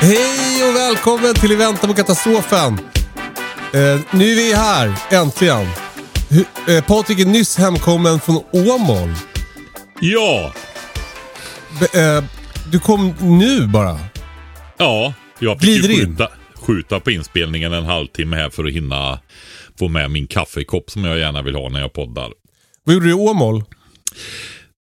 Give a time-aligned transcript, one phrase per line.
[0.00, 2.72] Hej och välkommen till I väntan på katastrofen.
[3.74, 5.66] Eh, nu är vi här, äntligen.
[6.28, 9.14] Hu- eh, Patrik är nyss hemkommen från Åmål.
[10.00, 10.52] Ja,
[11.80, 12.24] Be- eh,
[12.72, 13.98] du kom nu bara.
[14.76, 15.14] ja.
[15.38, 16.06] Jag fick Glider ju in.
[16.08, 19.20] skjuta, skjuta på inspelningen en halvtimme här för att hinna
[19.78, 22.30] få med min kaffekopp som jag gärna vill ha när jag poddar.
[22.84, 23.64] Vad gjorde du i Åmål?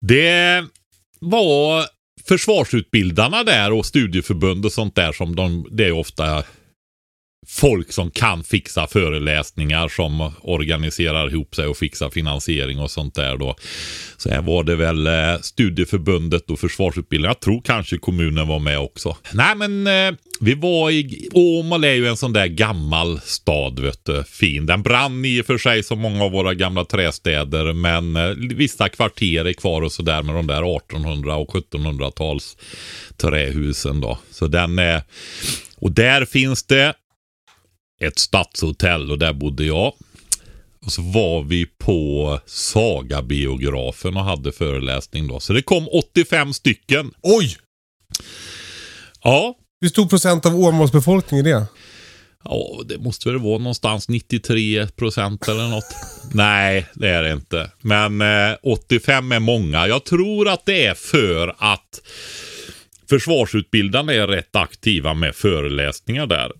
[0.00, 0.64] Det
[1.20, 1.84] var
[2.28, 6.44] försvarsutbildarna där och studieförbund och sånt där som de, det är ofta
[7.48, 13.36] folk som kan fixa föreläsningar som organiserar ihop sig och fixar finansiering och sånt där
[13.36, 13.56] då.
[14.16, 17.28] Så här var det väl eh, studieförbundet och försvarsutbildningen.
[17.28, 19.16] Jag tror kanske kommunen var med också.
[19.32, 24.04] Nej men eh, vi var i Åmål är ju en sån där gammal stad vet
[24.04, 24.24] du.
[24.24, 24.66] Fin.
[24.66, 28.88] Den brann i och för sig som många av våra gamla trästäder men eh, vissa
[28.88, 32.56] kvarter är kvar och sådär med de där 1800 och 1700-tals
[33.16, 34.18] trähusen då.
[34.30, 35.02] Så den är
[35.80, 36.94] och där finns det
[38.04, 39.92] ett stadshotell och där bodde jag.
[40.86, 45.40] Och så var vi på Sagabiografen och hade föreläsning då.
[45.40, 47.10] Så det kom 85 stycken.
[47.22, 47.56] Oj!
[49.22, 51.66] Ja, Hur stor procent av Åmåls befolkning är det?
[52.44, 55.94] ja det måste väl vara någonstans 93 procent eller något.
[56.32, 57.70] Nej, det är det inte.
[57.80, 59.86] Men eh, 85 är många.
[59.88, 62.00] Jag tror att det är för att
[63.08, 66.52] försvarsutbildarna är rätt aktiva med föreläsningar där.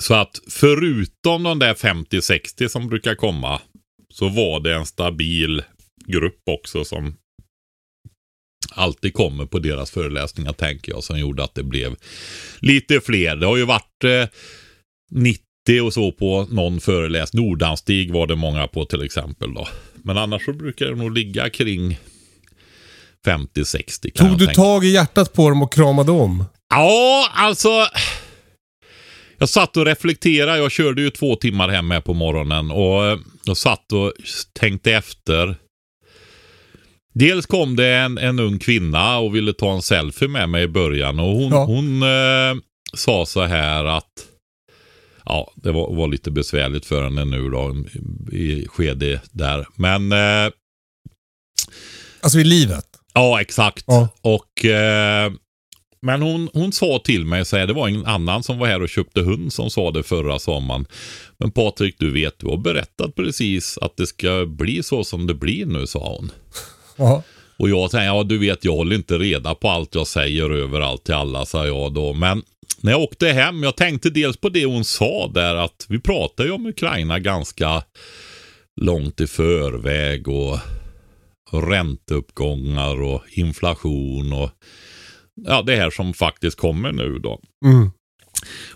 [0.00, 3.60] Så att förutom de där 50-60 som brukar komma
[4.10, 5.62] så var det en stabil
[6.06, 7.14] grupp också som
[8.70, 11.96] alltid kommer på deras föreläsningar tänker jag som gjorde att det blev
[12.60, 13.36] lite fler.
[13.36, 14.28] Det har ju varit eh,
[15.10, 15.42] 90
[15.82, 17.46] och så på någon föreläsning.
[17.48, 19.68] Nordanstig var det många på till exempel då.
[19.94, 21.98] Men annars så brukar det nog ligga kring
[23.26, 24.62] 50-60 kan Tog du tänka.
[24.62, 26.44] tag i hjärtat på dem och kramade om?
[26.70, 27.68] Ja, alltså.
[29.38, 30.58] Jag satt och reflekterade.
[30.58, 34.12] Jag körde ju två timmar hem här på morgonen och eh, jag satt och
[34.52, 35.56] tänkte efter.
[37.14, 40.68] Dels kom det en, en ung kvinna och ville ta en selfie med mig i
[40.68, 41.64] början och hon, Ja.
[41.64, 42.62] hon eh,
[42.96, 44.12] sa så här att
[45.24, 47.76] Ja, det var, var lite besvärligt för henne nu då
[48.32, 49.66] i skede där.
[49.74, 50.52] Men eh,
[52.20, 52.84] Alltså i livet?
[53.14, 53.84] Ja, exakt.
[53.86, 54.08] Ja.
[54.20, 55.32] Och, eh,
[56.00, 58.82] men hon, hon sa till mig, så här, det var en annan som var här
[58.82, 60.86] och köpte hund som sa det förra sommaren.
[61.38, 65.34] Men Patrik, du vet, du har berättat precis att det ska bli så som det
[65.34, 66.32] blir nu, sa hon.
[66.96, 67.22] Ja.
[67.58, 71.04] Och jag tänkte, ja du vet, jag håller inte reda på allt jag säger överallt
[71.04, 72.12] till alla, sa jag då.
[72.12, 72.42] Men
[72.80, 76.44] när jag åkte hem, jag tänkte dels på det hon sa där, att vi pratar
[76.44, 77.82] ju om Ukraina ganska
[78.80, 80.58] långt i förväg och
[81.52, 84.50] ränteuppgångar och inflation och
[85.44, 87.40] ja, det här som faktiskt kommer nu då.
[87.64, 87.90] Mm.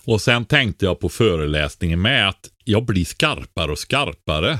[0.05, 4.59] Och sen tänkte jag på föreläsningen med att jag blir skarpare och skarpare.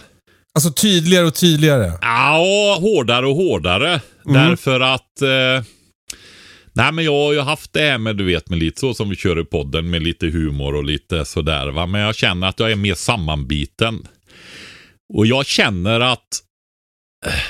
[0.55, 1.93] Alltså tydligare och tydligare.
[2.01, 4.01] Ja, hårdare och hårdare.
[4.25, 5.65] Därför att eh,
[6.73, 9.11] Nej men jag har ju haft det här med du vet med lite så som
[9.11, 11.87] vi kör i podden med lite humor och lite sådär va.
[11.87, 14.07] Men jag känner att jag är mer sammanbiten.
[15.15, 16.29] Och jag känner att
[17.27, 17.43] eh,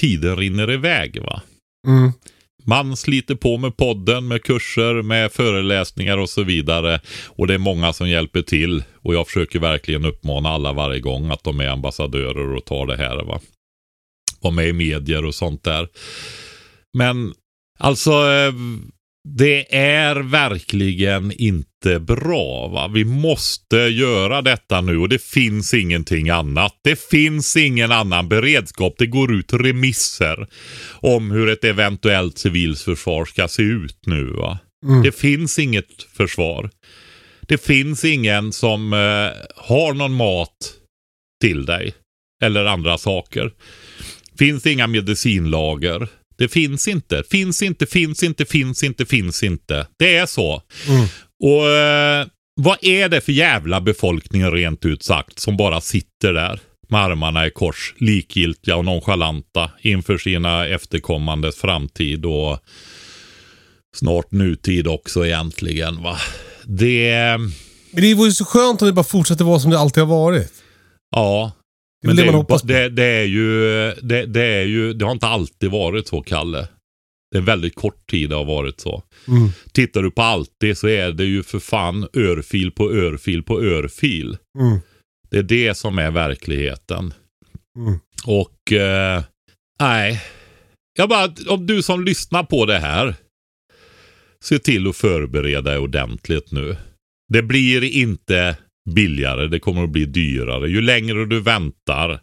[0.00, 1.42] tiden rinner iväg va.
[1.86, 2.12] Mm.
[2.64, 7.00] Man sliter på med podden, med kurser, med föreläsningar och så vidare.
[7.26, 8.84] Och det är många som hjälper till.
[8.94, 12.96] Och jag försöker verkligen uppmana alla varje gång att de är ambassadörer och tar det
[12.96, 13.24] här.
[13.24, 13.40] va.
[14.40, 15.88] Var med i medier och sånt där.
[16.92, 17.34] Men
[17.78, 18.52] alltså, eh,
[19.36, 22.68] det är verkligen inte bra.
[22.68, 22.88] va.
[22.88, 26.80] Vi måste göra detta nu och det finns ingenting annat.
[26.84, 28.94] Det finns ingen annan beredskap.
[28.98, 30.46] Det går ut remisser
[30.90, 34.34] om hur ett eventuellt civilförsvar ska se ut nu.
[34.86, 35.02] Mm.
[35.02, 36.70] Det finns inget försvar.
[37.40, 38.98] Det finns ingen som eh,
[39.56, 40.74] har någon mat
[41.40, 41.94] till dig.
[42.42, 43.52] Eller andra saker.
[44.38, 46.08] Finns inga medicinlager.
[46.40, 47.22] Det finns inte.
[47.30, 49.86] Finns inte, finns inte, finns inte, finns inte.
[49.98, 50.62] Det är så.
[50.88, 51.06] Mm.
[51.42, 56.60] Och eh, vad är det för jävla befolkning rent ut sagt som bara sitter där
[56.88, 62.58] med armarna i kors, likgiltiga och nonchalanta inför sina efterkommandes framtid och
[63.96, 66.16] snart nutid också egentligen va.
[66.64, 67.36] Det,
[67.90, 70.16] Men det vore ju så skönt om det bara fortsätter vara som det alltid har
[70.16, 70.52] varit.
[71.10, 71.52] ja.
[72.06, 72.68] Men det det, man är, ju hoppas på.
[72.68, 73.50] det, det är ju,
[74.02, 76.68] det, det är ju, det har inte alltid varit så Kalle.
[77.32, 79.02] Det är väldigt kort tid det har varit så.
[79.28, 79.48] Mm.
[79.72, 84.36] Tittar du på alltid så är det ju för fan örfil på örfil på örfil.
[84.58, 84.78] Mm.
[85.30, 87.14] Det är det som är verkligheten.
[87.78, 87.98] Mm.
[88.26, 89.22] Och eh,
[89.80, 90.22] nej.
[90.98, 93.14] Jag bara, om du som lyssnar på det här.
[94.44, 96.76] se till att förbereda er ordentligt nu.
[97.32, 98.56] Det blir inte
[98.90, 100.68] billigare, det kommer att bli dyrare.
[100.68, 102.20] Ju längre du väntar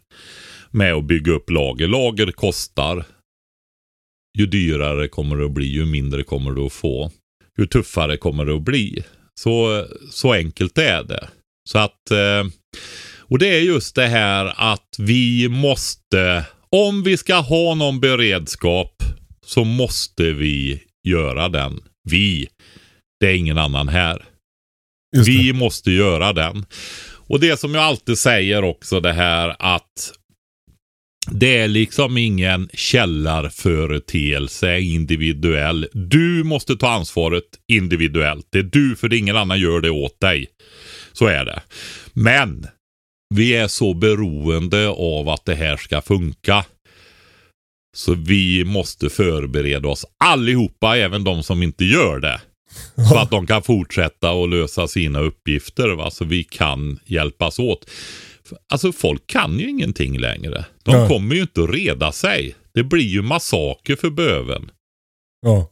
[0.70, 3.04] med att bygga upp lager, lager kostar.
[4.38, 7.10] Ju dyrare kommer det att bli, ju mindre kommer du att få.
[7.58, 9.04] Ju tuffare kommer det att bli.
[9.40, 11.28] Så, så enkelt är det.
[11.68, 12.44] Så att, eh,
[13.18, 19.02] och det är just det här att vi måste, om vi ska ha någon beredskap
[19.46, 21.80] så måste vi göra den.
[22.10, 22.48] Vi,
[23.20, 24.27] det är ingen annan här.
[25.16, 26.66] Vi måste göra den.
[27.28, 30.12] Och det som jag alltid säger också det här att
[31.30, 35.88] det är liksom ingen källarföreteelse individuell.
[35.92, 38.46] Du måste ta ansvaret individuellt.
[38.50, 40.46] Det är du för det ingen annan gör det åt dig.
[41.12, 41.62] Så är det.
[42.12, 42.66] Men
[43.34, 46.64] vi är så beroende av att det här ska funka.
[47.96, 52.40] Så vi måste förbereda oss allihopa, även de som inte gör det.
[53.08, 55.88] Så att de kan fortsätta och lösa sina uppgifter.
[55.88, 56.10] Va?
[56.10, 57.90] Så vi kan hjälpas åt.
[58.72, 60.64] Alltså folk kan ju ingenting längre.
[60.82, 61.08] De ja.
[61.08, 62.54] kommer ju inte att reda sig.
[62.74, 64.70] Det blir ju massaker för böven.
[65.46, 65.70] Ja.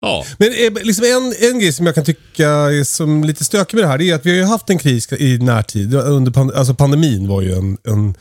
[0.00, 0.24] Ja.
[0.38, 3.84] Men eh, liksom en, en grej som jag kan tycka är som lite stökig med
[3.84, 5.94] det här, det är att vi har ju haft en kris i närtid.
[5.94, 8.14] Under pand alltså pandemin var ju en, en,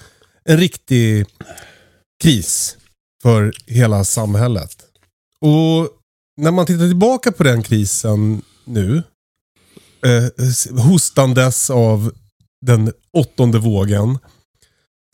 [0.45, 1.25] en riktig
[2.23, 2.77] kris
[3.23, 4.75] för hela samhället.
[5.41, 5.89] Och
[6.37, 9.03] när man tittar tillbaka på den krisen nu,
[10.05, 12.11] eh, hostandes av
[12.65, 14.17] den åttonde vågen,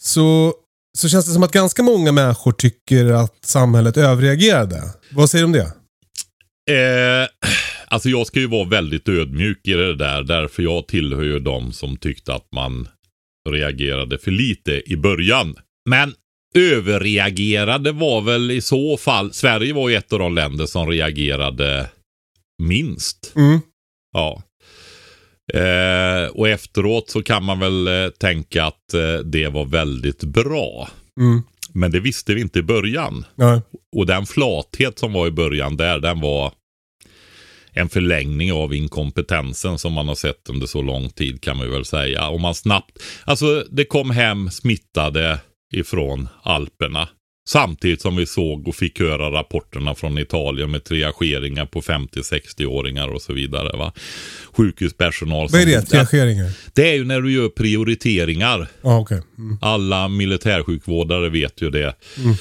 [0.01, 0.53] så,
[0.97, 4.81] så känns det som att ganska många människor tycker att samhället överreagerade.
[5.11, 5.73] Vad säger du om det?
[6.69, 7.27] Eh,
[7.87, 11.73] alltså jag ska ju vara väldigt ödmjuk i det där, därför jag tillhör ju de
[11.73, 12.87] som tyckte att man
[13.49, 15.55] reagerade för lite i början.
[15.89, 16.13] Men
[16.55, 21.89] överreagerade var väl i så fall, Sverige var ju ett av de länder som reagerade
[22.63, 23.33] minst.
[23.35, 23.59] Mm.
[24.13, 24.43] Ja.
[25.53, 30.89] Eh, och efteråt så kan man väl eh, tänka att eh, det var väldigt bra.
[31.19, 31.41] Mm.
[31.73, 33.25] Men det visste vi inte i början.
[33.35, 33.61] Nej.
[33.95, 36.53] Och den flathet som var i början där, den var
[37.73, 41.85] en förlängning av inkompetensen som man har sett under så lång tid kan man väl
[41.85, 42.27] säga.
[42.27, 45.39] Om man snabbt, alltså det kom hem smittade
[45.71, 47.09] ifrån Alperna.
[47.49, 53.21] Samtidigt som vi såg och fick höra rapporterna från Italien med triageringar på 50-60-åringar och
[53.21, 53.77] så vidare.
[53.77, 53.93] Va?
[54.53, 55.47] Sjukhuspersonal.
[55.51, 55.81] Vad är det?
[55.81, 56.51] Triageringar?
[56.73, 58.67] Det är ju när du gör prioriteringar.
[58.81, 59.21] Ah, okay.
[59.37, 59.57] Mm.
[59.61, 61.95] Alla militärsjukvårdare vet ju det.
[62.17, 62.35] Mm.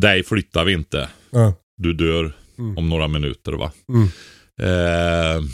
[0.00, 1.08] Dig flyttar vi inte.
[1.32, 1.52] Ah.
[1.76, 2.78] Du dör mm.
[2.78, 3.52] om några minuter.
[3.52, 3.72] va?
[3.88, 4.08] Mm.
[4.62, 5.44] Eh,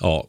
[0.00, 0.26] ja.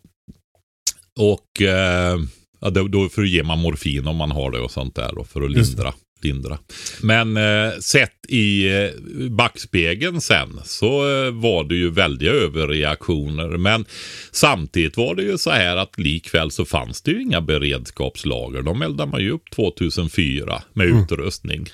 [1.20, 2.18] Och eh,
[2.66, 5.12] ja, då, då för ger man morfin om man har det och sånt där.
[5.16, 5.94] Då, för att lindra
[6.26, 6.58] lindra.
[7.02, 8.90] Men eh, sett i eh,
[9.30, 13.48] backspegeln sen så eh, var det ju väldiga överreaktioner.
[13.48, 13.86] Men
[14.32, 18.62] samtidigt var det ju så här att likväl så fanns det ju inga beredskapslager.
[18.62, 21.04] De eldade man ju upp 2004 med mm.
[21.04, 21.70] utrustning.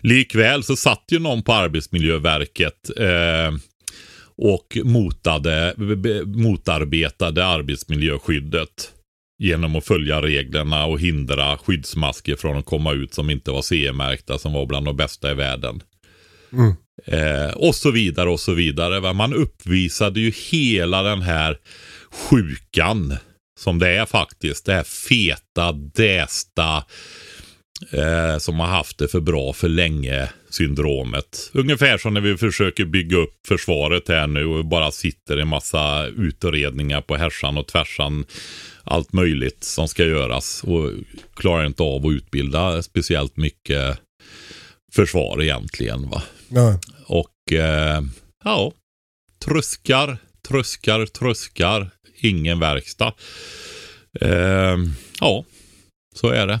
[0.00, 3.58] Likväl så satt ju någon på Arbetsmiljöverket eh,
[4.36, 5.74] och motade,
[6.26, 8.92] motarbetade arbetsmiljöskyddet
[9.40, 14.38] genom att följa reglerna och hindra skyddsmasker från att komma ut som inte var CE-märkta
[14.38, 15.82] som var bland de bästa i världen.
[16.52, 16.74] Mm.
[17.04, 19.00] Eh, och så vidare och så vidare.
[19.00, 19.12] Va?
[19.12, 21.56] Man uppvisade ju hela den här
[22.10, 23.16] sjukan
[23.58, 24.66] som det är faktiskt.
[24.66, 26.84] Det här feta, dästa
[27.92, 31.50] eh, som har haft det för bra för länge syndromet.
[31.52, 36.06] Ungefär som när vi försöker bygga upp försvaret här nu och bara sitter en massa
[36.06, 38.24] utredningar på härsan och tvärsan
[38.90, 40.90] allt möjligt som ska göras och
[41.34, 43.98] klarar inte av att utbilda speciellt mycket
[44.92, 46.08] försvar egentligen.
[46.08, 46.22] Va?
[46.48, 46.78] Ja.
[47.06, 48.02] Och eh,
[48.44, 48.72] ja,
[49.44, 50.18] tröskar,
[50.48, 53.14] tröskar, tröskar, ingen verkstad.
[54.20, 54.76] Eh,
[55.20, 55.44] ja,
[56.14, 56.60] så är det.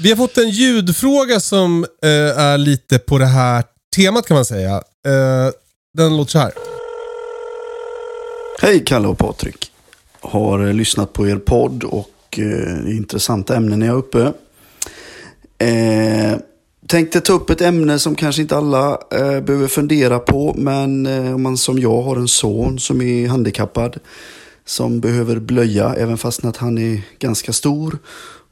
[0.00, 3.64] Vi har fått en ljudfråga som eh, är lite på det här
[3.96, 4.74] temat kan man säga.
[5.06, 5.52] Eh,
[5.94, 6.52] den låter så här.
[8.60, 9.72] Hej Kalle och Patrik.
[10.20, 14.32] Har eh, lyssnat på er podd och eh, intressanta ämnen är uppe.
[15.58, 16.38] Eh,
[16.86, 20.54] tänkte ta upp ett ämne som kanske inte alla eh, behöver fundera på.
[20.56, 23.96] Men eh, om man som jag har en son som är handikappad.
[24.64, 27.98] Som behöver blöja även fast att han är ganska stor.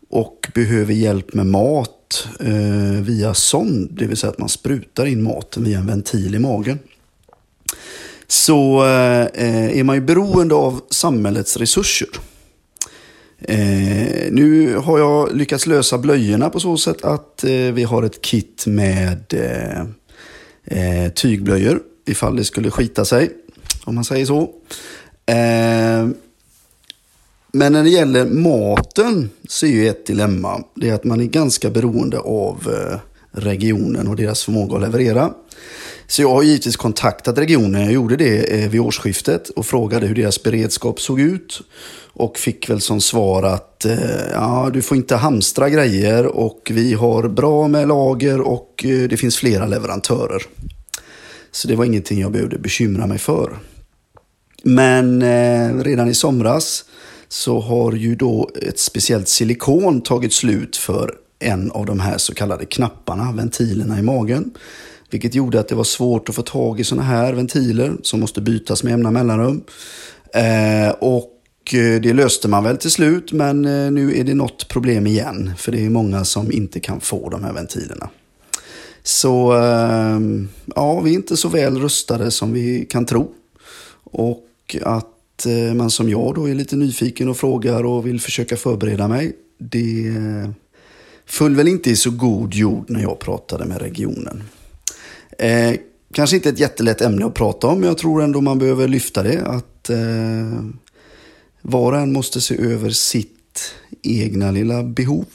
[0.08, 3.90] Och behöver hjälp med mat eh, via sond.
[3.98, 6.78] Det vill säga att man sprutar in maten via en ventil i magen
[8.28, 12.08] så eh, är man ju beroende av samhällets resurser.
[13.38, 18.22] Eh, nu har jag lyckats lösa blöjorna på så sätt att eh, vi har ett
[18.22, 19.80] kit med eh,
[20.64, 23.30] eh tygblöjor ifall det skulle skita sig,
[23.84, 24.50] om man säger så.
[25.26, 26.08] Eh,
[27.56, 30.64] men när det gäller maten så är ju ett dilemma.
[30.74, 32.98] Det är att man är ganska beroende av eh,
[33.40, 35.32] regionen och deras förmåga att leverera.
[36.06, 37.82] Så jag har givetvis kontaktat regionen.
[37.82, 41.60] Jag gjorde det eh, vid årsskiftet och frågade hur deras beredskap såg ut.
[42.12, 46.94] Och fick väl som svar att eh, ja, du får inte hamstra grejer och vi
[46.94, 50.42] har bra med lager och det finns flera leverantörer.
[51.50, 53.58] Så det var ingenting jag behövde bekymra mig för.
[54.62, 55.22] Men
[55.84, 56.84] redan i somras
[57.28, 62.34] så har ju då ett speciellt silikon tagit slut för en av de här så
[62.34, 64.50] kallade knapparna, ventilerna i magen.
[65.10, 68.40] Vilket gjorde att det var svårt att få tag i sådana här ventiler som måste
[68.40, 69.64] bytas med jämna mellanrum.
[70.34, 74.68] Eh, och eh, det löste man väl till slut men eh, nu är det något
[74.68, 75.52] problem igen.
[75.56, 78.10] För det är många som inte kan få de här ventilerna.
[79.02, 80.20] Så eh,
[80.74, 83.32] ja, vi är inte så väl rustade som vi kan tro.
[84.04, 88.20] Och att att eh, man som jag då är lite nyfiken och frågar och vill
[88.20, 89.36] försöka förbereda mig.
[89.58, 90.50] Det eh,
[91.26, 94.42] föll väl inte i så god jord när jag pratade med regionen.
[95.38, 95.74] Eh,
[96.12, 99.22] kanske inte ett jättelätt ämne att prata om, men jag tror ändå man behöver lyfta
[99.22, 99.46] det.
[99.46, 100.64] Att eh,
[101.62, 105.26] var och en måste se över sitt egna lilla behov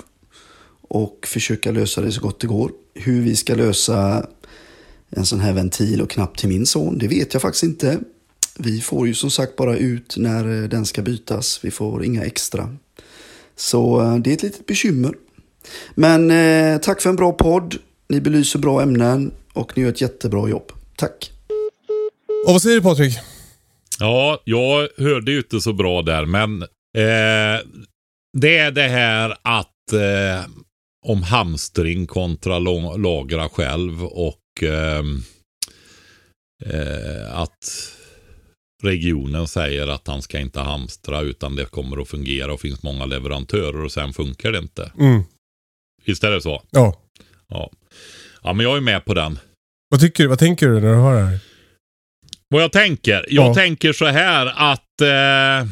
[0.81, 2.71] och försöka lösa det så gott det går.
[2.93, 4.27] Hur vi ska lösa
[5.09, 7.99] en sån här ventil och knapp till min son, det vet jag faktiskt inte.
[8.59, 11.59] Vi får ju som sagt bara ut när den ska bytas.
[11.63, 12.77] Vi får inga extra.
[13.55, 15.13] Så eh, det är ett litet bekymmer.
[15.95, 17.75] Men eh, tack för en bra podd.
[18.09, 20.71] Ni belyser bra ämnen och ni gör ett jättebra jobb.
[20.95, 21.31] Tack!
[22.47, 23.17] Och vad säger du Patrik?
[23.99, 27.61] Ja, jag hörde ju inte så bra där, men eh,
[28.37, 30.45] det är det här att eh,
[31.05, 32.59] om hamstring kontra
[32.97, 35.03] lagra själv och eh,
[36.65, 37.91] eh, att
[38.83, 43.05] regionen säger att han ska inte hamstra utan det kommer att fungera och finns många
[43.05, 44.91] leverantörer och sen funkar det inte.
[44.99, 45.21] Mm.
[46.05, 46.63] Visst är det så?
[46.71, 47.01] Ja.
[47.47, 47.71] Ja.
[48.43, 49.39] Ja, men jag är med på den.
[49.89, 51.39] Vad, tycker, vad tänker du när du hör det här?
[52.47, 53.25] Vad jag tänker?
[53.29, 53.53] Jag Ja.
[53.53, 55.01] tänker så här att...
[55.01, 55.69] Eh,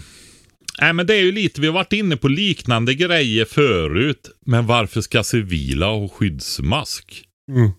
[0.82, 4.30] nej, men det är ju lite, vi har varit inne på liknande grejer förut.
[4.46, 7.24] Men varför ska civila ha skyddsmask?
[7.52, 7.70] Mm.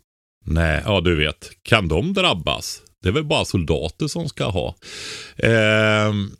[0.44, 1.50] Nej, ja du vet.
[1.62, 2.82] Kan de drabbas?
[3.02, 4.75] Det är väl bara soldater som ska ha.
[5.37, 6.30] Ehm,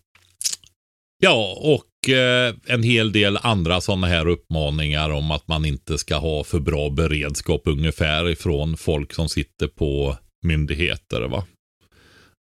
[1.23, 6.17] ja, och eh, en hel del andra sådana här uppmaningar om att man inte ska
[6.17, 11.21] ha för bra beredskap ungefär ifrån folk som sitter på myndigheter.
[11.21, 11.45] va.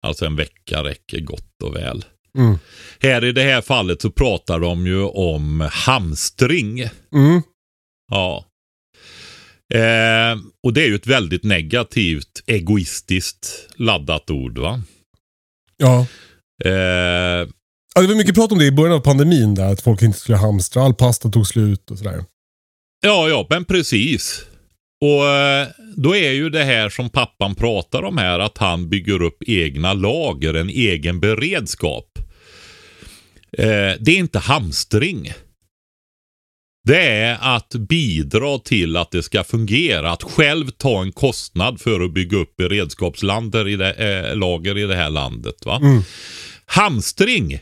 [0.07, 2.05] Alltså en vecka räcker gott och väl.
[2.37, 2.57] Mm.
[2.99, 6.79] Här i det här fallet så pratar de ju om hamstring.
[7.13, 7.41] Mm.
[8.11, 8.45] Ja.
[9.73, 14.81] Eh, och det är ju ett väldigt negativt, egoistiskt laddat ord va.
[15.77, 16.05] Ja.
[16.65, 18.01] Eh, ja.
[18.01, 19.71] Det var mycket prat om det i början av pandemin där.
[19.73, 20.83] Att folk inte skulle hamstra.
[20.83, 22.23] All pasta tog slut och sådär.
[23.01, 24.45] ja, ja, men precis.
[25.01, 29.21] Och eh, då är ju det här som pappan pratar om här, att han bygger
[29.21, 32.19] upp egna lager, en egen beredskap.
[33.57, 35.33] Eh, det är inte hamstring.
[36.89, 40.11] Det är att bidra till att det ska fungera.
[40.11, 44.83] Att själv ta en kostnad för att bygga upp beredskapslager i det, eh, lager i
[44.83, 45.55] det här landet.
[45.65, 45.79] Va?
[45.83, 46.01] Mm.
[46.65, 47.59] Hamstring.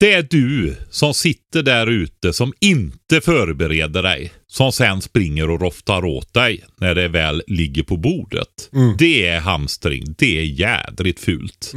[0.00, 4.32] Det är du som sitter där ute som inte förbereder dig.
[4.46, 8.70] Som sen springer och roftar åt dig när det väl ligger på bordet.
[8.98, 10.14] Det är hamstring.
[10.18, 11.72] Det är jädrigt fult.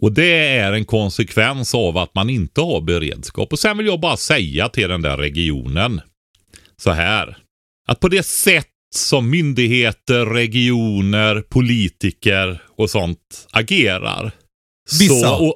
[0.00, 3.52] Och det är en konsekvens av att man inte har beredskap.
[3.52, 6.00] Och sen vill jag bara säga till den där regionen
[6.76, 7.36] så här.
[7.88, 14.32] Att på det sätt som myndigheter, regioner, politiker och sånt agerar.
[14.98, 15.14] Vissa.
[15.14, 15.54] Så, och,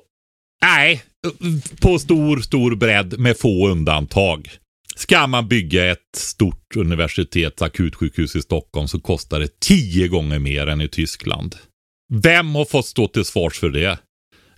[0.63, 1.03] nej,
[1.81, 4.51] på stor, stor bredd med få undantag.
[4.97, 10.67] Ska man bygga ett stort universitets akutsjukhus i Stockholm så kostar det tio gånger mer
[10.67, 11.57] än i Tyskland.
[12.13, 13.99] Vem har fått stå till svars för det?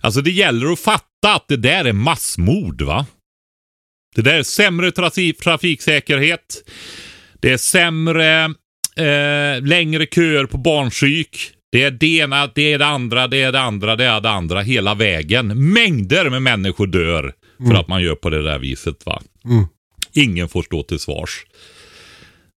[0.03, 3.05] Alltså det gäller att fatta att det där är massmord va?
[4.15, 6.71] Det där är sämre trafik trafiksäkerhet.
[7.39, 8.43] Det är sämre,
[8.95, 11.51] eh, längre köer på barnpsyk.
[11.71, 14.29] Det är det ena, det är det andra, det är det andra, det är det
[14.29, 15.73] andra hela vägen.
[15.73, 17.33] Mängder med människor dör
[17.67, 19.21] för att man gör på det där viset va.
[19.45, 19.65] Mm.
[20.13, 21.45] Ingen får stå till svars.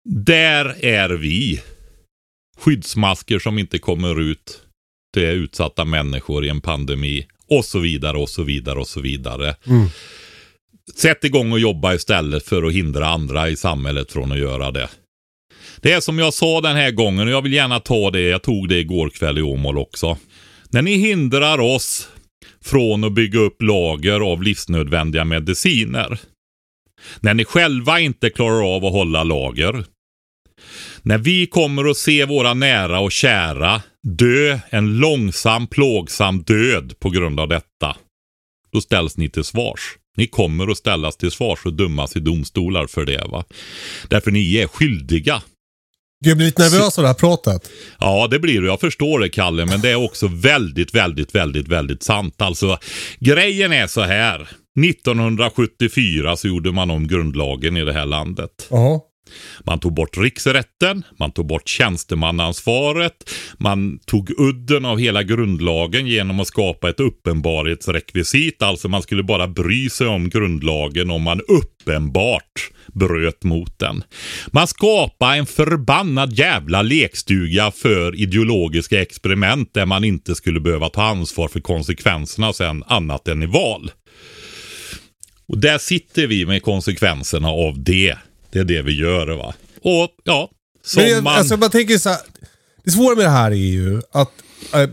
[0.04, 1.60] Där är vi.
[2.58, 4.63] Skyddsmasker som inte kommer ut
[5.14, 7.26] till utsatta människor i en pandemi.
[7.48, 9.56] Och så vidare och så vidare och så vidare.
[10.94, 14.88] Sätt igång och jobba istället för att hindra andra i samhället från att göra det.
[15.80, 18.20] Det är som jag sa den här gången och jag vill gärna ta det.
[18.20, 20.18] Jag tog det igår kväll i Åmål också.
[20.70, 22.08] När ni hindrar oss
[22.64, 26.18] från att bygga upp lager av livsnödvändiga mediciner.
[27.20, 29.84] När ni själva inte klarar av att hålla lager.
[31.02, 37.10] När vi kommer att se våra nära och kära dö en långsam, plågsam död på
[37.10, 37.96] grund av detta.
[38.72, 39.80] Då ställs ni till svars.
[40.16, 43.24] Ni kommer att ställas till svars och dömas i domstolar för det.
[43.28, 43.44] va.
[44.08, 45.42] Därför ni är skyldiga.
[46.18, 47.70] Jag blir lite nervös av det här pratet.
[48.00, 48.66] Ja, det blir det.
[48.66, 49.66] Jag förstår det, Kalle.
[49.66, 52.42] Men det är också väldigt, väldigt, väldigt, väldigt sant.
[52.42, 52.78] Alltså,
[53.18, 54.48] grejen är så här.
[54.80, 58.66] 1974 så gjorde man om grundlagen i det här landet.
[58.70, 59.00] Ja.
[59.66, 66.40] Man tog bort riksrätten, man tog bort tjänstemannaansvaret, man tog udden av hela grundlagen genom
[66.40, 68.62] att skapa ett uppenbarhetsrekvisit.
[68.62, 74.02] Alltså man skulle bara bry sig om grundlagen om man uppenbart bröt mot den.
[74.52, 81.02] Man skapade en förbannad jävla lekstuga för ideologiska experiment där man inte skulle behöva ta
[81.02, 83.90] ansvar för konsekvenserna sen annat än i val.
[85.48, 88.16] Och där sitter vi med konsekvenserna av det.
[88.54, 89.54] Det är det vi gör va.
[89.82, 90.50] Och ja,
[90.84, 91.38] som Men jag, man...
[91.38, 92.18] alltså, man tänker så här,
[92.84, 94.32] det svåra med det här är ju att
[94.74, 94.90] eh,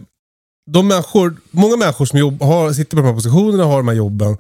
[0.71, 3.88] de människor, många människor som jobb, har, sitter på de här positionerna och har de
[3.88, 4.38] här jobben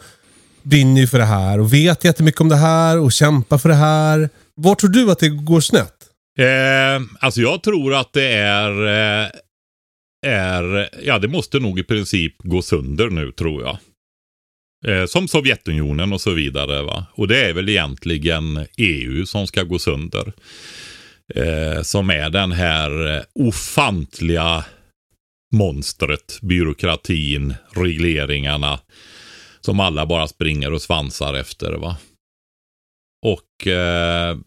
[0.63, 3.75] brinner ju för det här och vet jättemycket om det här och kämpar för det
[3.75, 4.29] här.
[4.55, 5.95] Var tror du att det går snett?
[6.39, 9.29] Eh, alltså jag tror att det är, eh,
[10.27, 13.77] är, ja det måste nog i princip gå sönder nu tror jag.
[14.87, 16.81] Eh, som Sovjetunionen och så vidare.
[16.81, 17.05] Va?
[17.13, 20.33] Och det är väl egentligen EU som ska gå sönder.
[21.35, 24.65] Eh, som är den här eh, ofantliga
[25.53, 28.79] monstret, byråkratin, regleringarna.
[29.61, 31.71] Som alla bara springer och svansar efter.
[31.71, 31.97] va.
[33.25, 34.37] Och eh,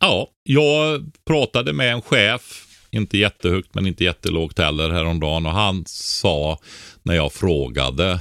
[0.00, 5.46] ja, jag pratade med en chef, inte jättehögt men inte jättelågt heller häromdagen.
[5.46, 6.58] Och han sa
[7.02, 8.20] när jag frågade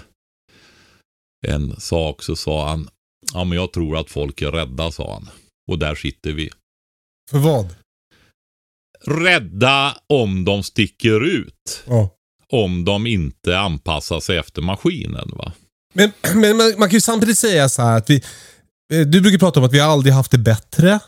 [1.47, 2.89] en sak så sa han,
[3.33, 5.29] ja men jag tror att folk är rädda sa han.
[5.71, 6.49] Och där sitter vi.
[7.31, 7.75] För vad?
[9.07, 11.83] Rädda om de sticker ut.
[11.87, 12.09] Ja.
[12.53, 15.53] Om de inte anpassar sig efter maskinen va.
[15.93, 18.15] Men, men man, man kan ju samtidigt säga så här att vi...
[18.93, 20.99] eh, Du brukar prata om att vi aldrig haft det bättre.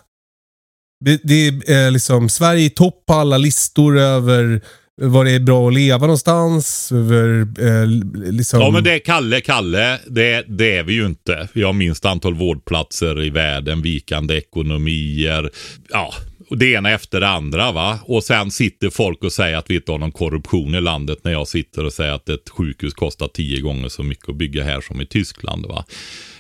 [1.06, 4.62] Det, det är liksom Sverige i topp på alla listor över
[5.02, 6.92] var det är bra att leva någonstans.
[6.92, 7.88] Över, eh,
[8.32, 8.62] liksom...
[8.62, 10.00] Ja men det är Kalle, Kalle.
[10.08, 11.48] Det, det är vi ju inte.
[11.54, 15.50] Vi har minst antal vårdplatser i världen, vikande ekonomier.
[15.90, 16.14] Ja,
[16.50, 18.00] det ena efter det andra va.
[18.04, 21.32] Och sen sitter folk och säger att vi inte har någon korruption i landet när
[21.32, 24.82] jag sitter och säger att ett sjukhus kostar tio gånger så mycket att bygga här
[24.82, 25.86] som i Tyskland va.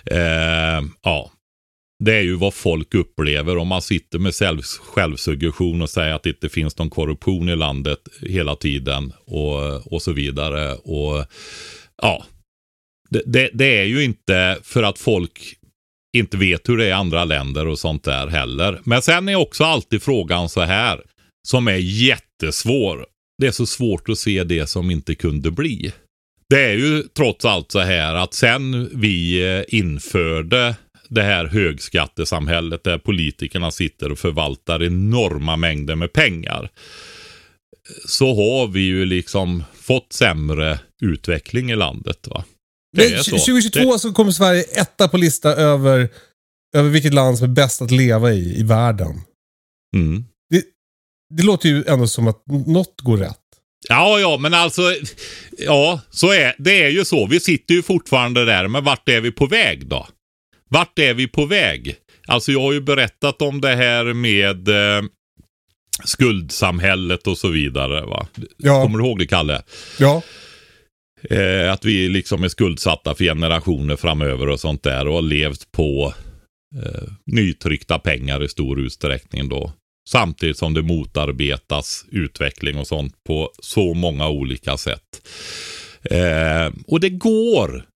[0.05, 1.31] Eh, ja,
[1.99, 6.23] det är ju vad folk upplever om man sitter med själv, självsuggestion och säger att
[6.23, 10.73] det inte finns någon korruption i landet hela tiden och, och så vidare.
[10.73, 11.25] Och
[12.01, 12.25] ja,
[13.09, 15.55] det, det, det är ju inte för att folk
[16.17, 18.81] inte vet hur det är i andra länder och sånt där heller.
[18.83, 21.01] Men sen är också alltid frågan så här,
[21.47, 23.05] som är jättesvår.
[23.41, 25.91] Det är så svårt att se det som inte kunde bli.
[26.49, 30.75] Det är ju trots allt så här att sen vi eh, införde
[31.13, 36.69] det här högskattesamhället där politikerna sitter och förvaltar enorma mängder med pengar.
[38.07, 42.27] Så har vi ju liksom fått sämre utveckling i landet.
[42.27, 42.43] va.
[42.97, 43.37] Det är så.
[43.37, 46.09] 2022 så kommer Sverige etta på lista över,
[46.75, 49.21] över vilket land som är bäst att leva i, i världen.
[49.91, 50.23] Det, mm.
[51.35, 53.39] Det låter ju ändå som att något går rätt.
[53.89, 54.81] Ja, ja, men alltså,
[55.57, 57.27] ja, så är det är ju så.
[57.27, 60.07] Vi sitter ju fortfarande där, men vart är vi på väg då?
[60.73, 61.95] Vart är vi på väg?
[62.27, 65.03] Alltså, jag har ju berättat om det här med eh,
[66.03, 68.05] skuldsamhället och så vidare.
[68.05, 68.27] Va?
[68.57, 68.83] Ja.
[68.83, 69.61] Kommer du ihåg det, Kalle?
[69.99, 70.21] Ja.
[71.29, 75.71] Eh, att vi liksom är skuldsatta för generationer framöver och sånt där och har levt
[75.71, 76.13] på
[76.75, 79.71] eh, nytryckta pengar i stor utsträckning då.
[80.09, 85.27] Samtidigt som det motarbetas utveckling och sånt på så många olika sätt.
[86.03, 87.92] Eh, och det går.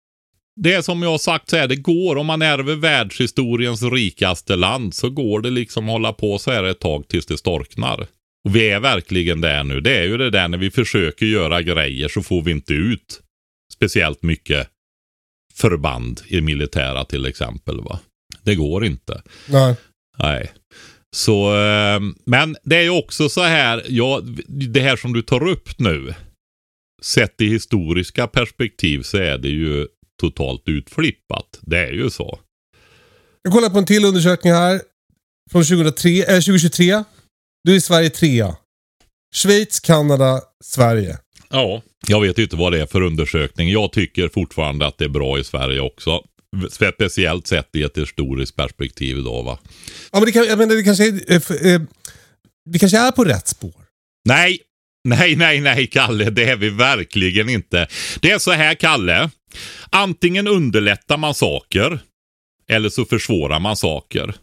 [0.61, 2.15] Det är som jag har sagt så här, det går.
[2.15, 6.79] Om man ärver världshistoriens rikaste land så går det liksom hålla på så här ett
[6.79, 8.07] tag tills det storknar.
[8.45, 9.81] Och vi är verkligen där nu.
[9.81, 13.21] Det är ju det där när vi försöker göra grejer så får vi inte ut
[13.73, 14.69] speciellt mycket
[15.53, 17.81] förband i militära till exempel.
[17.81, 17.99] va.
[18.43, 19.21] Det går inte.
[19.49, 19.75] Nej.
[20.19, 20.51] Nej.
[21.15, 25.47] Så, eh, men det är ju också så här, ja, det här som du tar
[25.47, 26.13] upp nu.
[27.01, 29.87] Sett i historiska perspektiv så är det ju
[30.21, 31.60] totalt utflippat.
[31.62, 32.39] Det är ju så.
[33.41, 34.82] Jag kollar på en till undersökning här.
[35.51, 37.04] Från 2003, eh, 2023.
[37.63, 38.56] Du är Sverige trea.
[39.36, 41.17] Schweiz, Kanada, Sverige.
[41.49, 41.82] Ja.
[42.08, 43.69] Jag vet inte vad det är för undersökning.
[43.69, 46.21] Jag tycker fortfarande att det är bra i Sverige också.
[46.71, 49.60] Speciellt sett i ett historiskt perspektiv då va.
[50.12, 51.82] Ja, men det, kan, jag menar, det kanske är, eh, eh,
[52.69, 53.73] vi kanske är på rätt spår.
[54.28, 54.60] Nej,
[55.04, 56.30] nej, nej, nej, Kalle.
[56.30, 57.88] Det är vi verkligen inte.
[58.19, 59.30] Det är så här, Kalle.
[59.89, 61.99] Antingen underlättar man saker
[62.67, 64.35] eller så försvårar man saker.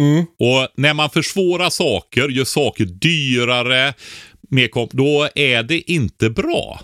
[0.00, 0.24] Mm.
[0.38, 3.94] Och när man försvårar saker, gör saker dyrare,
[4.50, 6.80] mer då är det inte bra.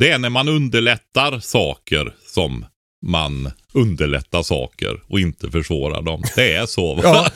[0.00, 2.66] Det är när man underlättar saker som
[3.06, 6.22] man underlättar saker och inte försvårar dem.
[6.36, 6.94] Det är så.
[6.94, 7.02] Va?
[7.04, 7.30] Ja.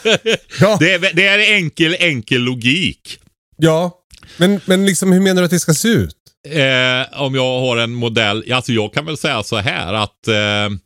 [0.60, 3.18] Ja, Det, är, det är enkel, enkel logik.
[3.56, 3.96] ja.
[4.36, 6.16] Men, men liksom, hur menar du att det ska se ut?
[6.48, 8.52] Eh, om jag har en modell.
[8.52, 10.76] Alltså jag kan väl säga så här att eh,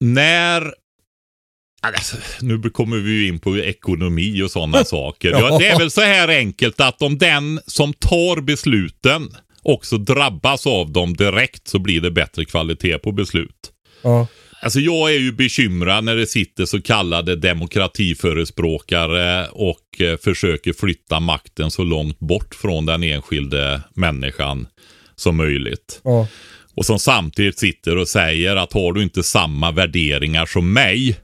[0.00, 0.74] när
[1.82, 5.30] Alltså, nu kommer vi ju in på ekonomi och sådana saker.
[5.30, 5.58] Ja.
[5.58, 9.28] Det är väl så här enkelt att om den som tar besluten
[9.62, 13.70] också drabbas av dem direkt så blir det bättre kvalitet på beslut.
[14.02, 14.26] Ja.
[14.64, 21.20] Alltså jag är ju bekymrad när det sitter så kallade demokratiförespråkare och eh, försöker flytta
[21.20, 24.66] makten så långt bort från den enskilde människan
[25.16, 26.00] som möjligt.
[26.04, 26.26] Ja.
[26.76, 31.16] Och som samtidigt sitter och säger att har du inte samma värderingar som mig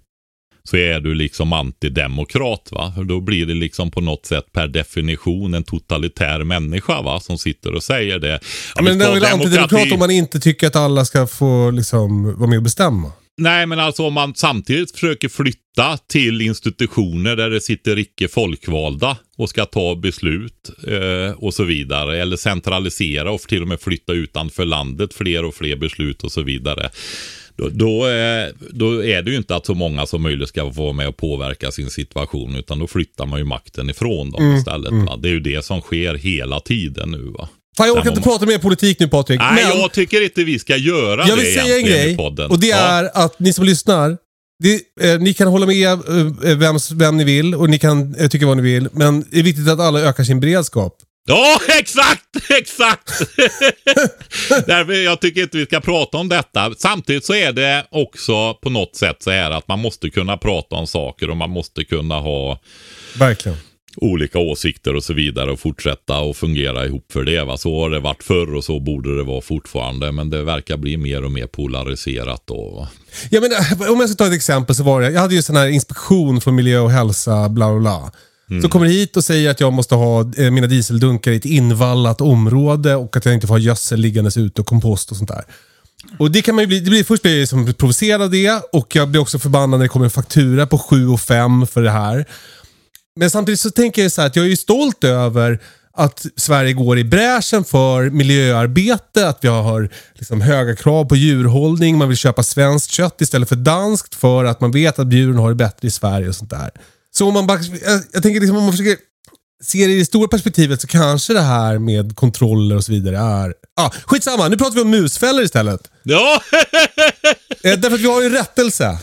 [0.64, 2.92] så är du liksom antidemokrat va.
[2.96, 7.38] För då blir det liksom på något sätt per definition en totalitär människa va som
[7.38, 8.40] sitter och säger det.
[8.76, 12.38] Ja, Men det är väl antidemokrat om man inte tycker att alla ska få liksom,
[12.38, 13.12] vara med och bestämma?
[13.40, 19.16] Nej, men alltså om man samtidigt försöker flytta till institutioner där det sitter icke folkvalda
[19.36, 22.22] och ska ta beslut eh, och så vidare.
[22.22, 26.42] Eller centralisera och till och med flytta utanför landet fler och fler beslut och så
[26.42, 26.90] vidare.
[27.56, 30.82] Då, då, eh, då är det ju inte att så många som möjligt ska få
[30.82, 34.92] vara med och påverka sin situation utan då flyttar man ju makten ifrån dem istället.
[34.92, 35.16] Va?
[35.16, 37.32] Det är ju det som sker hela tiden nu.
[37.38, 37.48] Va?
[37.76, 39.40] Fan, jag orkar inte prata mer politik nu Patrik.
[39.40, 42.16] Nej, men jag tycker inte vi ska göra jag det vill säga en i grej.
[42.16, 42.50] podden.
[42.50, 42.76] Och det Ja.
[42.76, 44.16] är att ni som lyssnar,
[44.62, 44.80] det,
[45.12, 48.46] eh, ni kan hålla med eh, vem, vem ni vill och ni kan eh, tycka
[48.46, 48.88] vad ni vill.
[48.92, 50.96] Men det är viktigt att alla ökar sin beredskap.
[51.28, 52.50] Ja, exakt!
[52.58, 53.08] Exakt!
[54.66, 56.74] Därför jag tycker inte vi ska prata om detta.
[56.78, 60.76] Samtidigt så är det också på något sätt så här att man måste kunna prata
[60.76, 62.60] om saker och man måste kunna ha
[63.18, 63.58] Verkligen.
[64.00, 67.44] Olika åsikter och så vidare och fortsätta och fungera ihop för det.
[67.44, 67.56] Va?
[67.56, 70.12] Så har det varit förr och så borde det vara fortfarande.
[70.12, 72.70] Men det verkar bli mer och mer polariserat då.
[72.70, 72.88] Va?
[73.30, 75.56] Jag menar, om jag ska ta ett exempel så var det, jag hade ju sån
[75.56, 78.12] här inspektion för miljö och hälsa, bla bla bla.
[78.62, 82.20] Så kommer hit och säger att jag måste ha eh, mina dieseldunkar i ett invallat
[82.20, 85.44] område och att jag inte får ha gödsel liggandes ute och kompost och sånt där.
[86.18, 88.62] Och det kan man ju bli, det blir, först blir jag liksom provocerad av det
[88.72, 91.82] och jag blir också förbannad när det kommer en faktura på 7 och 5 för
[91.82, 92.26] det här.
[93.16, 95.60] Men samtidigt så tänker jag så här att jag är stolt över
[95.92, 101.98] att Sverige går i bräschen för miljöarbete, att vi har liksom höga krav på djurhållning,
[101.98, 105.48] man vill köpa svenskt kött istället för danskt för att man vet att djuren har
[105.48, 106.70] det bättre i Sverige och sånt där.
[107.14, 108.96] Så om man bara, jag, jag tänker liksom om man försöker
[109.62, 113.18] se det i det stora perspektivet så kanske det här med kontroller och så vidare
[113.18, 113.54] är...
[113.76, 115.90] Ah, skitsamma, nu pratar vi om musfällor istället.
[116.02, 116.42] Ja!
[117.62, 118.84] Eh, därför att vi har ju en rättelse.
[118.84, 118.98] Eh,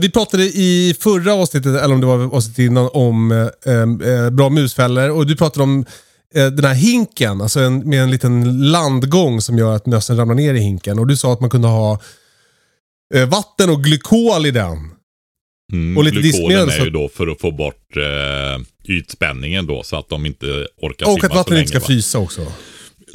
[0.00, 3.72] vi pratade i förra avsnittet, eller om det var avsnittet innan, om eh,
[4.12, 5.10] eh, bra musfällor.
[5.10, 5.84] Och du pratade om
[6.34, 10.34] eh, den här hinken, alltså en, med en liten landgång som gör att mössen ramlar
[10.34, 10.98] ner i hinken.
[10.98, 12.00] Och du sa att man kunde ha
[13.14, 14.90] eh, vatten och glykol i den.
[15.72, 18.62] Mm, Och lite glykolen diskmedel, är så- ju då för att få bort eh,
[18.94, 20.46] ytspänningen då så att de inte
[20.82, 21.60] orkar Och simma att så vattnet länge.
[21.60, 21.86] inte ska va?
[21.86, 22.46] frysa också.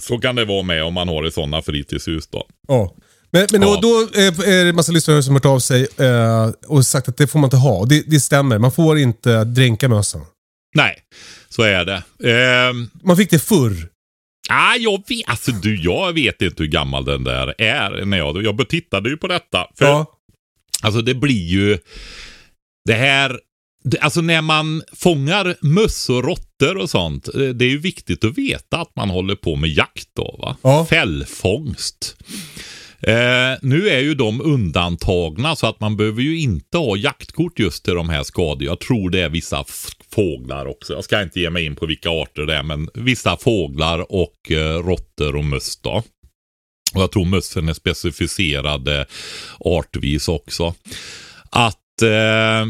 [0.02, 2.45] Så kan det vara med om man har i sådana fritidshus då.
[2.67, 2.93] Ja.
[3.32, 3.80] Men, men Ja.
[3.82, 3.88] då,
[4.44, 7.39] är det massa lyssnare som har hört av sig eh, och sagt att det får
[7.39, 7.86] man inte ha.
[7.86, 10.22] Det, det stämmer, man får inte dränka mössen.
[10.76, 10.96] Nej,
[11.50, 12.04] så är det.
[12.34, 13.89] Ehm, Man fick det förr.
[14.50, 18.06] ah, jag, vet, alltså, du, jag vet inte hur gammal den där är.
[18.06, 19.68] När jag, jag tittade ju på detta.
[19.76, 20.06] För Ja.
[20.82, 21.78] Alltså det blir ju
[22.86, 23.39] det här
[23.84, 27.28] det, Alltså när man fångar möss och råttor och sånt.
[27.28, 30.58] eh, Det är ju viktigt att veta att man håller på med jakt då va.
[30.62, 30.86] Ja.
[30.89, 32.15] Fällfångst.
[33.01, 37.85] Eh, nu är ju de undantagna så att man behöver ju inte ha jaktkort just
[37.85, 38.65] till de här skadorna.
[38.65, 39.65] Jag tror det är vissa
[40.12, 40.93] fåglar också.
[40.93, 44.51] Jag ska inte ge mig in på vilka arter det är men vissa fåglar och
[44.51, 46.03] eh, råttor och möss då.
[46.93, 49.05] Och jag tror mössen är specificerade
[49.59, 50.73] artvis också.
[51.49, 52.62] Att eh,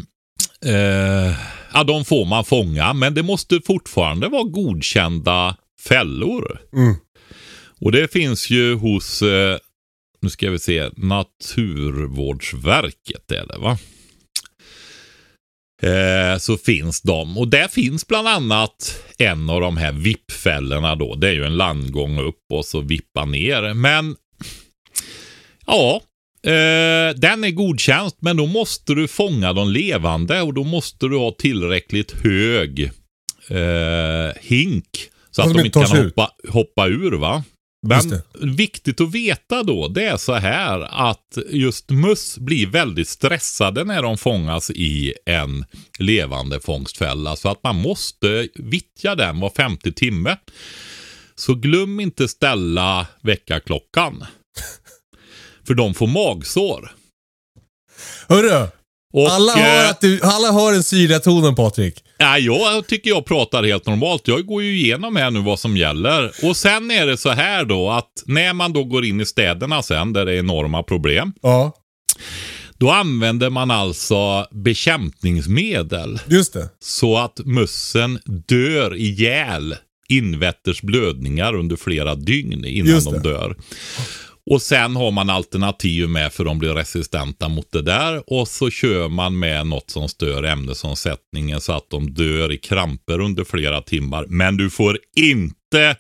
[0.74, 1.36] eh,
[1.74, 5.56] ja, de får man fånga, men det måste fortfarande vara godkända
[5.88, 6.60] fällor.
[6.74, 6.96] Mm.
[7.82, 9.58] Och det finns ju hos, eh,
[10.22, 13.78] nu ska vi se, Naturvårdsverket är det va?
[15.82, 17.38] Eh, så finns de.
[17.38, 21.16] Och där finns bland annat en av de här vippfällorna då.
[21.16, 23.74] Det är ju en landgång upp och så vippa ner.
[23.74, 24.16] Men
[25.66, 26.02] ja,
[26.44, 28.12] eh, den är godkänd.
[28.20, 32.92] Men då måste du fånga de levande och då måste du ha tillräckligt hög
[33.50, 34.90] eh, hink.
[35.32, 37.44] Så att de inte kan hoppa, hoppa ur va.
[37.88, 38.22] Men
[38.56, 44.02] viktigt att veta då, det är så här att just möss blir väldigt stressade när
[44.02, 45.66] de fångas i en
[46.00, 47.36] levande fångstfälla.
[47.36, 50.38] Så att man måste vittja den var femte timme.
[51.36, 54.26] Så glöm inte ställa väckarklockan.
[55.68, 56.92] För de får magsår.
[58.28, 58.68] Hörru!
[59.14, 62.04] Och, Alla hör, eh, att du, alla hör den syrliga tonen Patrik.
[62.20, 64.28] Nej, jag tycker jag pratar helt normalt.
[64.28, 66.32] Jag går ju igenom här nu vad som gäller.
[66.44, 69.84] Och sen är det så här då att när man då går in i städerna
[69.84, 71.34] sen där det är enorma problem.
[71.42, 71.74] Ja,
[72.78, 76.70] Då använder man alltså bekämpningsmedel just det.
[76.80, 79.76] så att mössen dör ihjäl
[80.10, 83.56] invetters blödningar under flera dygn innan de dör.
[84.46, 88.24] Och sen har man alternativ med för de blir resistenta mot det där.
[88.28, 93.20] Och så kör man med något som stör ämnesomsättningen så att de dör i kramper
[93.20, 94.26] under flera timmar.
[94.28, 95.96] Men du får inte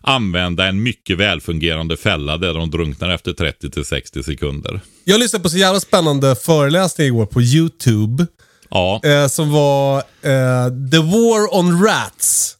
[0.00, 4.80] använda en mycket välfungerande fälla där de drunknar efter 30 till 60 sekunder.
[5.04, 8.26] Jag lyssnade på så jävla spännande föreläsning igår på YouTube.
[8.70, 12.56] Ja, Eh, som var eh, The War on Rats.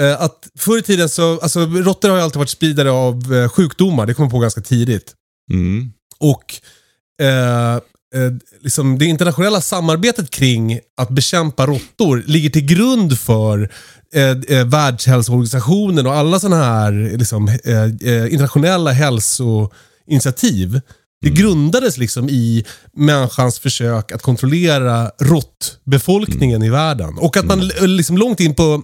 [0.00, 3.48] Eh, att förr i tiden så, alltså råttor har ju alltid varit spridare av eh,
[3.48, 4.06] sjukdomar.
[4.06, 5.14] Det kom man på ganska tidigt.
[5.52, 5.92] mm.
[6.18, 6.54] Och
[7.22, 8.32] eh, eh,
[8.62, 13.70] liksom det internationella samarbetet kring att bekämpa råttor ligger till grund för
[14.14, 20.80] eh, Världshälsoorganisationen och alla sådana här liksom, eh, internationella hälsoinitiativ.
[21.22, 22.64] Det grundades liksom i
[22.96, 27.18] människans försök att kontrollera råttbefolkningen i världen.
[27.18, 28.82] Och att man l- liksom långt in på,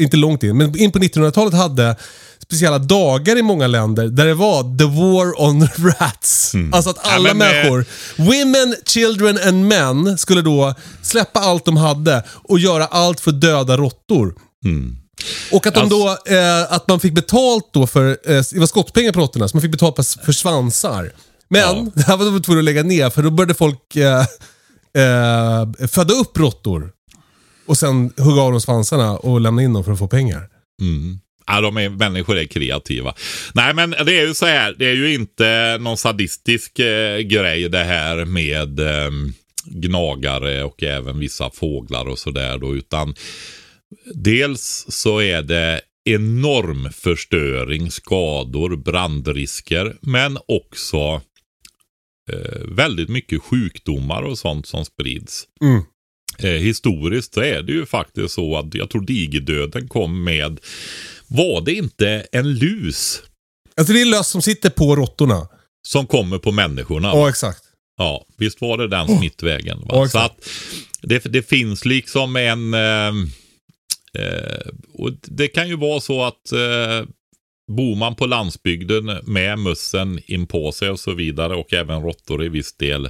[0.00, 1.96] inte långt in, men in på 1900-talet hade
[2.42, 5.68] speciella dagar i många länder där det var the war on
[6.00, 6.52] rats.
[6.72, 7.84] Alltså att Ja, alla men, eh, människor,
[8.16, 13.76] women, children and men, skulle då släppa allt de hade och göra allt för döda
[13.76, 14.34] råttor.
[14.64, 14.96] Mm.
[15.52, 18.66] Och att, de Alltså- då, eh, att man fick betalt då för, eh, det var
[18.66, 21.12] skottpengar på råttorna, så man fick betalt för svansar.
[21.48, 21.86] Men Ja.
[21.94, 24.20] det här var de tvungna att lägga ner för då började folk eh,
[25.02, 26.90] eh, föda upp råttor.
[27.66, 30.48] Och sen hugga av dem svansarna och lämna in dem för att få pengar.
[30.80, 31.18] Mm.
[31.46, 33.14] Ja, de är, människor är kreativa.
[33.54, 34.74] Nej, men det är ju så här.
[34.78, 39.10] Det är ju inte någon sadistisk eh, grej det här med eh,
[39.64, 42.74] gnagare och även vissa fåglar och sådär då.
[42.74, 43.14] Utan
[44.14, 49.96] dels så är det enorm förstöring, skador, brandrisker.
[50.00, 51.20] Men också
[52.32, 55.44] eh, väldigt mycket sjukdomar och sånt som sprids.
[55.60, 55.82] Mm.
[56.38, 60.60] Eh, historiskt så är det ju faktiskt så att jag tror digerdöden kom med,
[61.26, 63.22] var det inte en lus
[63.76, 65.48] Alltså det är löss som sitter på råttorna.
[65.86, 67.08] som kommer på människorna?
[67.08, 67.62] Ja, exakt.
[67.98, 69.78] Ja, visst var det den smittvägen?
[69.80, 69.86] Va?
[69.88, 70.48] Ja, så att
[71.02, 72.74] det, det finns liksom en...
[72.74, 73.08] Eh,
[74.18, 77.08] eh, och det kan ju vara så att eh,
[77.68, 82.44] bor man på landsbygden med mössen in på sig och så vidare och även råttor
[82.44, 83.08] i viss del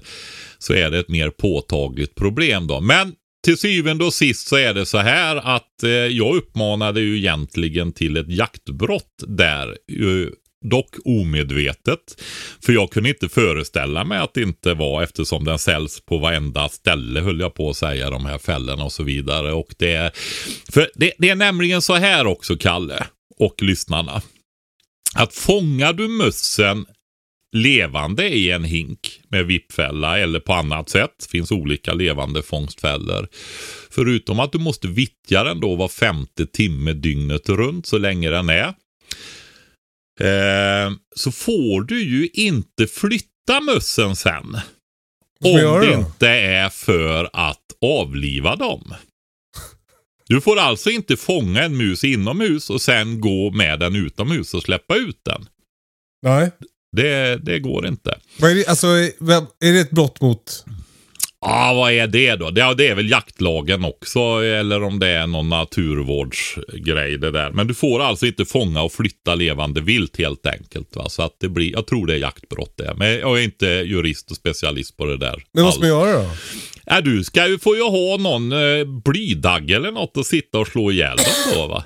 [0.58, 2.80] så är det ett mer påtagligt problem då.
[2.80, 3.12] Men
[3.44, 7.92] till syvende och sist så är det så här att eh, jag uppmanade ju egentligen
[7.92, 9.68] till ett jaktbrott där.
[9.68, 10.28] Eh,
[10.64, 12.22] dock omedvetet.
[12.64, 16.68] För jag kunde inte föreställa mig att det inte var eftersom den säljs på varenda
[16.68, 19.52] ställe höll jag på att säga de här fällorna och så vidare.
[19.52, 20.12] Och det, är,
[20.72, 23.06] för det, det är nämligen så här också Kalle
[23.38, 24.22] och lyssnarna.
[25.14, 26.86] Att fångar du mössen
[27.56, 31.28] levande i en hink med vippfälla eller på annat sätt.
[31.30, 33.28] finns olika levande fångstfällor.
[33.90, 38.48] Förutom att du måste vittja den då var femte timme dygnet runt så länge den
[38.48, 38.74] är.
[40.20, 44.56] Eh, så får du ju inte flytta mössen sen.
[45.44, 48.94] Om det inte är för att avliva dem.
[50.28, 54.62] Du får alltså inte fånga en mus inomhus och sen gå med den utomhus och
[54.62, 55.46] släppa ut den.
[56.22, 56.50] Nej.
[56.96, 58.18] Det, det går inte.
[58.40, 60.64] Vad är, det, alltså, är det ett brott mot?
[61.46, 62.50] Ja, ah, vad är det då?
[62.50, 67.50] Det, det är väl jaktlagen också, eller om det är någon naturvårdsgrej det där.
[67.50, 70.96] Men du får alltså inte fånga och flytta levande vilt helt enkelt.
[70.96, 71.08] Va?
[71.08, 72.94] Så att det blir, jag tror det är jaktbrott det.
[72.96, 75.44] Men jag är inte jurist och specialist på det där.
[75.52, 76.30] Men vad ska man göra då?
[76.84, 80.66] Ja, du ska ju, får ju ha någon eh, blydagg eller något att sitta och
[80.66, 81.84] slå ihjäl dem då va?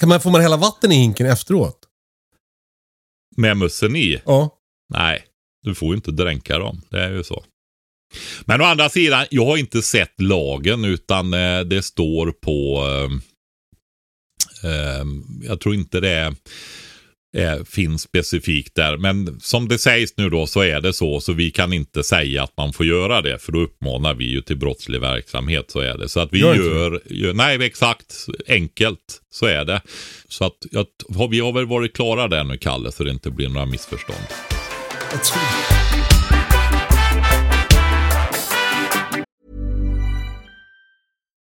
[0.00, 1.78] Kan man, får man hälla vatten i hinken efteråt?
[3.36, 4.20] Med mössen i?
[4.24, 4.58] Ja.
[4.88, 5.24] Nej,
[5.62, 6.80] du får ju inte dränka dem.
[6.90, 7.44] Det är ju så.
[8.44, 12.86] Men å andra sidan, jag har inte sett lagen utan eh, det står på...
[12.86, 13.10] Eh,
[14.70, 15.04] eh,
[15.42, 16.34] jag tror inte det
[17.36, 18.96] är, finns specifikt där.
[18.96, 21.20] Men som det sägs nu då så är det så.
[21.20, 23.38] Så vi kan inte säga att man får göra det.
[23.38, 25.70] För då uppmanar vi ju till brottslig verksamhet.
[25.70, 26.08] Så är det.
[26.08, 28.14] Så att vi gör, gör, gör, Nej, exakt.
[28.48, 29.20] Enkelt.
[29.30, 29.80] Så är det.
[30.28, 30.86] Så att jag,
[31.30, 32.92] vi har väl varit klara där nu, Kalle.
[32.92, 34.24] Så det inte blir några missförstånd.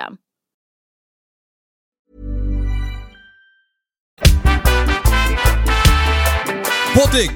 [0.00, 0.16] System.
[6.94, 7.30] Patrik!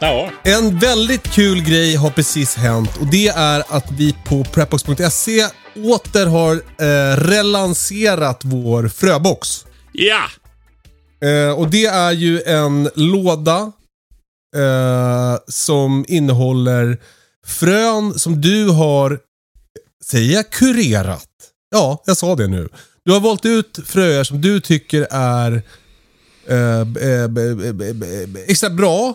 [0.00, 0.30] Ja.
[0.44, 6.26] En väldigt kul grej har precis hänt och det är att vi på prepbox.se åter
[6.26, 9.66] har eh, relanserat vår fröbox.
[9.92, 10.22] Ja!
[11.28, 13.72] Eh, och det är ju en låda
[14.56, 16.98] eh, som innehåller
[17.46, 19.18] frön som du har,
[20.04, 21.26] säger jag kurerat?
[21.70, 22.68] Ja, jag sa det nu.
[23.04, 25.62] Du har valt ut fröer som du tycker är
[26.46, 26.86] eh,
[28.46, 29.14] extra bra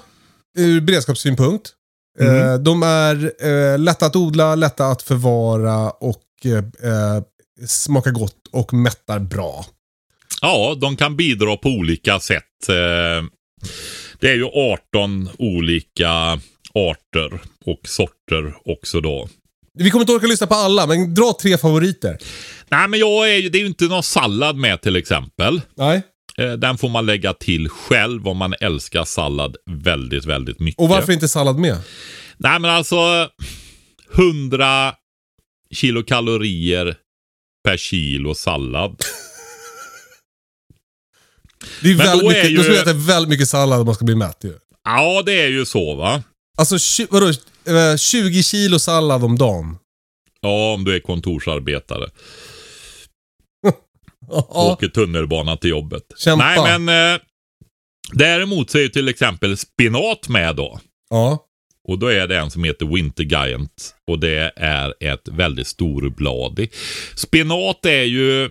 [0.57, 1.71] ur beredskapssynpunkt.
[2.19, 2.63] Mm.
[2.63, 7.23] de är eh, lätta att odla, lätta att förvara och eh,
[7.67, 9.65] smakar gott och mättar bra.
[10.41, 12.67] Ja, de kan bidra på olika sätt.
[14.19, 16.39] det är ju 18 olika
[16.73, 19.29] arter och sorter också då.
[19.75, 22.17] Vi kommer inte orka lyssna på alla, men dra tre favoriter.
[22.69, 25.61] Nej, men jag är, det är ju inte någon sallad med till exempel.
[25.77, 26.01] Nej.
[26.37, 30.79] Eh, den får man lägga till själv om man älskar sallad väldigt, väldigt mycket.
[30.81, 31.77] Och varför inte sallad med?
[32.37, 33.29] Nej, men alltså
[34.15, 34.93] 100
[35.73, 36.95] kilokalorier
[37.67, 38.95] per kilo sallad.
[41.81, 43.79] Det är Men väldigt då är mycket, ju- då skulle jag äta väldigt mycket sallad
[43.79, 44.53] om man ska bli mätt ju.
[44.83, 46.23] Ja, det är ju så va.
[46.57, 46.77] Alltså
[47.09, 47.31] vadå,
[47.97, 49.77] 20 kilo sallad om dagen?
[50.41, 52.09] Ja, om du är kontorsarbetare.
[54.49, 56.03] Åker tunnelbana till jobbet.
[56.17, 56.45] Kämpa.
[56.45, 57.21] Nej, men eh,
[58.13, 60.79] däremot så är ju till exempel spinat med då.
[61.09, 61.45] Ja.
[61.87, 63.95] Och då är det en som heter Winter Giant.
[64.07, 66.73] Och det är ett väldigt storbladig.
[67.15, 68.49] Spinat är ju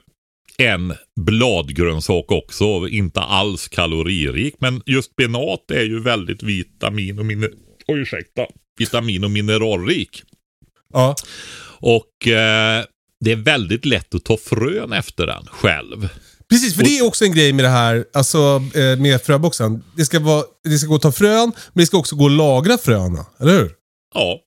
[0.58, 2.88] en bladgrönsak också.
[2.88, 4.54] Inte alls kaloririk.
[4.58, 7.50] Men just spinat är ju väldigt vitamin och miner...
[7.86, 8.46] Oj, ursäkta.
[8.78, 10.22] Vitamin och mineralrik.
[10.92, 11.14] Ja.
[11.80, 12.84] Och eh,
[13.20, 16.08] det är väldigt lätt att ta frön efter den själv.
[16.50, 19.84] Precis, för det är också en grej med det här, alltså eh, med fröboxen.
[19.96, 22.32] Det ska, vara, det ska gå att ta frön, men det ska också gå att
[22.32, 23.26] lagra fröna.
[23.40, 23.70] Eller hur?
[24.14, 24.40] Ja.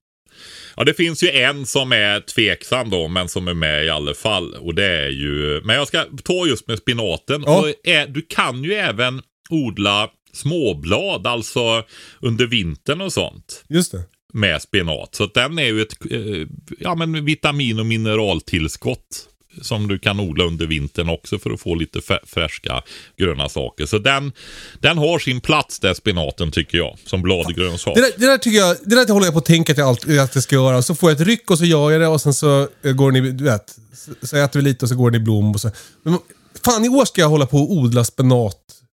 [0.76, 4.14] Ja, det finns ju en som är tveksam då, men som är med i alla
[4.14, 4.54] fall.
[4.54, 7.44] Och det är ju, men jag ska ta just med spinaten.
[7.46, 7.60] Ja.
[7.60, 11.84] Och är, du kan ju även odla småblad, alltså
[12.22, 13.64] under vintern och sånt.
[13.70, 14.04] Just det.
[14.38, 15.16] Med spinat.
[15.16, 16.48] Så den är ju ett eh,
[16.80, 19.24] ja, men vitamin och mineraltillskott.
[19.62, 22.82] Som du kan odla under vintern också för att få lite fä- färska
[23.18, 23.86] gröna saker.
[23.86, 24.32] Så den,
[24.80, 26.98] den har sin plats där spinaten tycker jag.
[27.06, 27.96] Som bladgrönsak.
[27.96, 29.88] Det där, det där tycker jag, det där håller jag på att tänka att jag,
[29.88, 30.82] alltid, att jag ska göra.
[30.82, 33.26] Så får jag ett ryck och så gör jag det och sen så går den
[33.26, 33.76] i, du vet.
[34.22, 35.72] Så äter vi lite och så går den i blom och så.
[36.04, 36.20] Men
[36.66, 38.58] fan i år ska jag hålla på och odla spenat.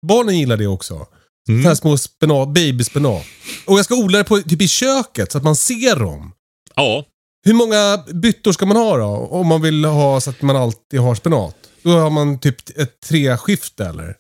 [0.09, 1.07] Barnen gillar det också.
[1.49, 1.65] Mm.
[1.65, 3.25] här små spenat, babyspenat.
[3.65, 6.33] Och jag ska odla det på, typ i köket så att man ser dem.
[6.75, 7.05] Ja,
[7.45, 9.05] Hur många byttor ska man ha då?
[9.31, 11.57] Om man vill ha så att man alltid har spenat.
[11.83, 14.15] Då har man typ ett treskifte eller?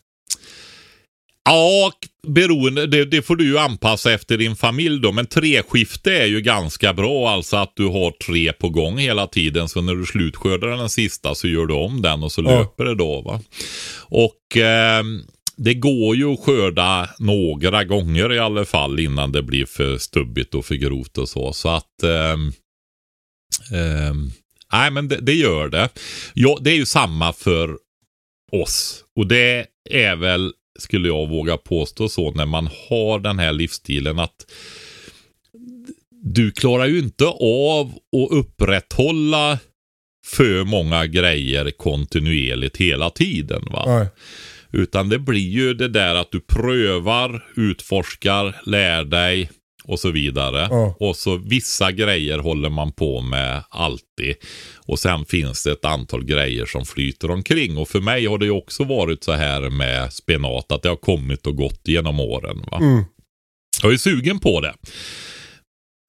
[1.44, 1.92] Ja,
[2.26, 5.12] beroende, det, det får du ju anpassa efter din familj då.
[5.12, 7.30] Men treskifte är ju ganska bra.
[7.30, 9.68] Alltså att du har tre på gång hela tiden.
[9.68, 12.50] Så när du slutskördar den sista så gör du om den och så Ja.
[12.58, 13.22] löper det då.
[13.22, 13.40] va.
[14.00, 15.02] Och eh,
[15.58, 20.54] det går ju att skörda några gånger i alla fall innan det blir för stubbigt
[20.54, 21.52] och för grovt och så.
[21.52, 22.02] Så att...
[22.02, 22.52] ehm,
[23.72, 24.30] ehm,
[24.72, 25.88] nej, men det, det gör det.
[26.34, 27.78] Ja, det är ju samma för
[28.52, 29.04] oss.
[29.16, 34.18] Och det är väl, skulle jag våga påstå så, när man har den här livsstilen
[34.18, 34.46] att
[36.24, 37.86] du klarar ju inte av
[38.16, 39.58] att upprätthålla
[40.26, 43.62] för många grejer kontinuerligt hela tiden.
[43.70, 43.84] va.
[43.86, 44.08] Nej.
[44.72, 49.50] Utan det blir ju det där att du prövar, utforskar, lär dig
[49.88, 50.68] och så vidare.
[50.70, 50.96] Ja.
[51.00, 54.34] Och så vissa grejer håller man på med alltid.
[54.86, 57.78] Och sen finns det ett antal grejer som flyter omkring.
[57.78, 60.96] Och för mig har det ju också varit så här med spenat att det har
[60.96, 62.64] kommit och gått genom åren.
[62.70, 62.78] Va?
[62.78, 63.04] Mm.
[63.82, 64.74] Jag är sugen på det.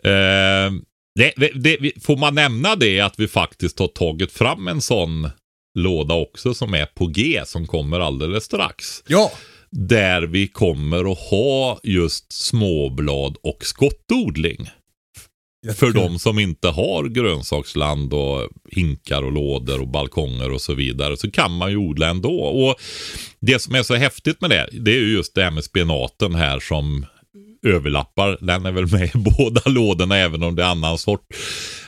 [0.04, 0.72] Eh,
[1.16, 2.04] det, det, det.
[2.04, 5.30] Får man nämna det att vi faktiskt har tagit fram en sån
[5.76, 9.04] låda också som är på G som kommer alldeles strax.
[9.08, 9.32] Ja.
[9.72, 14.70] Där vi kommer att ha just småblad och skottodling.
[15.76, 21.18] För de som inte har grönsaksland och hinkar och lådor och balkonger och så vidare
[21.18, 22.40] så kan man ju odla ändå.
[22.40, 22.76] Och
[23.40, 26.36] det som är så häftigt med det, det är ju just det här med spenaten
[26.36, 27.06] här som
[27.66, 28.38] överlappar.
[28.42, 31.28] Den är väl med i båda lådorna även om det är annan sort.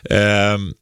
[0.09, 0.73] Ehm,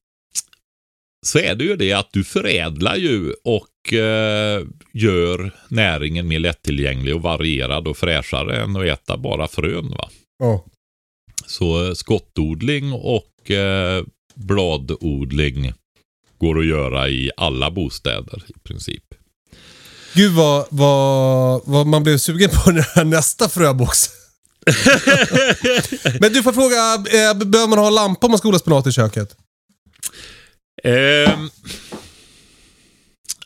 [1.26, 7.16] så är det ju det att du förädlar ju och eh, gör näringen mer lättillgänglig
[7.16, 9.90] och varierad och fräschare än att äta bara frön.
[9.90, 10.10] Va?
[10.40, 10.66] Ja.
[11.46, 14.04] Så eh, skottodling och eh,
[14.36, 15.74] bladodling
[16.38, 19.04] går att göra i alla bostäder i princip.
[20.14, 24.10] Gud vad, vad, vad man blev sugen på den här nästa fröbox.
[26.20, 28.92] Men du får fråga, eh, behöver man ha lampa om man ska odla spenat i
[28.92, 29.36] köket?
[30.84, 31.50] Ehm,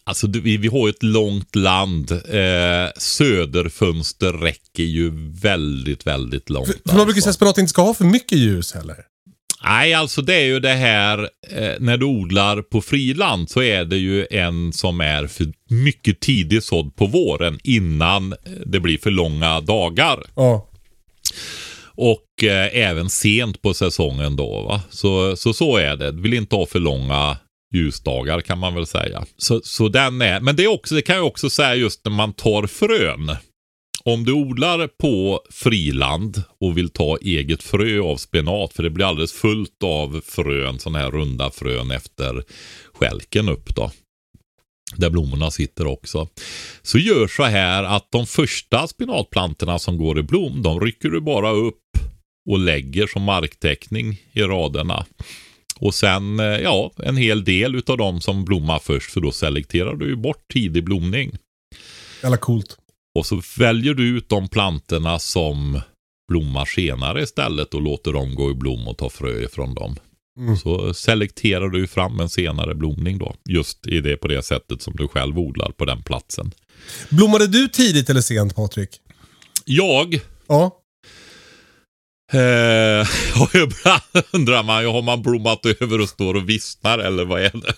[0.03, 2.11] alltså vi, vi har ju ett långt land.
[2.11, 5.11] Eh, söderfönster räcker ju
[5.41, 6.67] väldigt, väldigt långt.
[6.67, 7.45] För, för man brukar säga alltså.
[7.45, 8.95] att inte ska ha för mycket ljus heller.
[9.63, 13.85] Nej, alltså det är ju det här eh, när du odlar på friland så är
[13.85, 18.97] det ju en som är för mycket tidigt sådd på våren innan eh, det blir
[18.97, 20.23] för långa dagar.
[20.35, 20.69] Ja.
[21.97, 24.61] Och eh, även sent på säsongen då.
[24.61, 24.81] Va?
[24.89, 26.11] Så, så så är det.
[26.11, 27.37] Vill inte ha för långa
[27.73, 29.25] ljusdagar kan man väl säga.
[29.37, 32.11] Så, så den är, men det, är också, det kan jag också säga just när
[32.11, 33.35] man tar frön.
[34.05, 39.05] Om du odlar på friland och vill ta eget frö av spenat, för det blir
[39.05, 42.43] alldeles fullt av frön, sådana här runda frön efter
[42.93, 43.91] skälken upp då.
[44.97, 46.27] Där blommorna sitter också.
[46.81, 51.21] Så gör så här att de första spenatplantorna som går i blom, de rycker du
[51.21, 51.79] bara upp
[52.49, 55.05] och lägger som marktäckning i raderna.
[55.79, 59.95] Och sen, eh, ja, en hel del utav dem som blommar först, för då selekterar
[59.95, 61.37] du ju bort tidig blomning.
[62.23, 62.77] Jävla coolt.
[63.19, 65.81] Och så väljer du ut de plantorna som
[66.31, 69.95] blommar senare istället och låter dem gå i blom och ta frö ifrån dem.
[70.39, 70.57] Mm.
[70.57, 73.35] Så selekterar du fram en senare blomning då.
[73.49, 76.51] Just i det på det sättet som du själv odlar på den platsen.
[77.09, 78.89] Blommade du tidigt eller sent Patrik?
[79.65, 80.79] Jag Ja.
[82.33, 83.07] Eh,
[83.41, 87.41] och ibland undrar man ju, har man blommat över och står och vissnar eller vad
[87.41, 87.73] är det?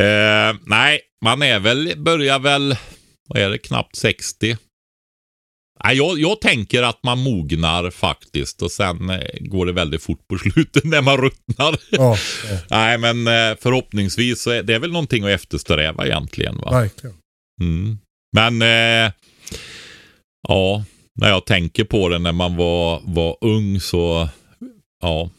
[0.00, 2.76] Eh, nej, man är väl, börjar väl,
[3.28, 4.56] vad är det, knappt 60.
[5.92, 10.38] Jag, jag tänker att man mognar faktiskt och sen eh, går det väldigt fort på
[10.52, 11.78] slutet när man ruttnar.
[11.90, 12.16] Ja,
[12.50, 16.58] ja, Nej, men eh, förhoppningsvis så är det väl någonting att eftersträva egentligen.
[16.58, 16.70] Va?
[16.70, 17.16] verkligen.
[17.60, 17.98] Mm.
[18.36, 19.12] Men eh,
[20.48, 20.84] ja,
[21.20, 24.28] när jag tänker på det när man var, var ung så
[25.02, 25.30] ja.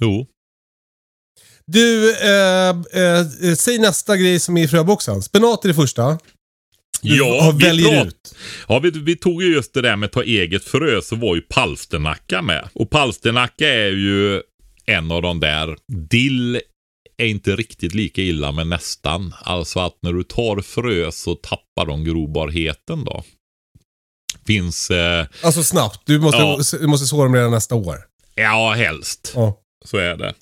[0.00, 0.26] Jo.
[1.66, 5.22] Du, eh, eh, säg nästa grej som är i fröboxen.
[5.22, 6.18] Spenat är det första.
[7.02, 8.34] Ja, vi, väljer ut.
[8.68, 11.34] ja vi, vi tog ju just det där med att ta eget frö så var
[11.34, 12.68] ju palsternacka med.
[12.72, 14.42] Och palsternacka är ju
[14.86, 15.76] en av de där.
[16.08, 16.60] Dill
[17.18, 19.34] är inte riktigt lika illa men nästan.
[19.42, 23.24] Alltså att när du tar frö så tappar de grobarheten då.
[24.46, 26.00] Finns, eh, Alltså snabbt.
[26.06, 26.60] Du måste, Ja.
[26.80, 27.96] du måste så dem redan nästa år.
[28.34, 29.32] ja helst.
[29.34, 29.56] Ja.
[29.84, 30.34] Så är det.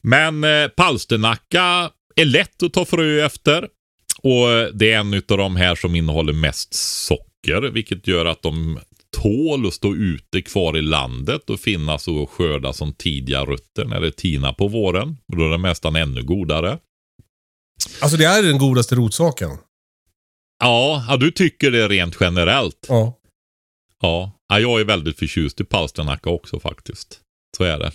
[0.00, 3.68] Men eh, palsternacka är lätt att ta frö efter.
[4.22, 7.70] Och det är en av de här som innehåller mest socker.
[7.72, 8.78] Vilket gör att de
[9.22, 14.00] tål att stå ute kvar i landet och finnas och skörda som tidiga rötter när
[14.00, 15.16] det tinar på våren.
[15.28, 16.78] Och då är den nästan ännu godare.
[18.00, 19.50] Alltså det är den godaste rotsaken.
[20.58, 22.86] Ja, ja, du tycker det rent generellt.
[22.88, 23.18] Ja.
[24.00, 27.20] Ja, ja jag är väldigt förtjust i palsternacka också faktiskt.
[27.56, 27.92] Så är det.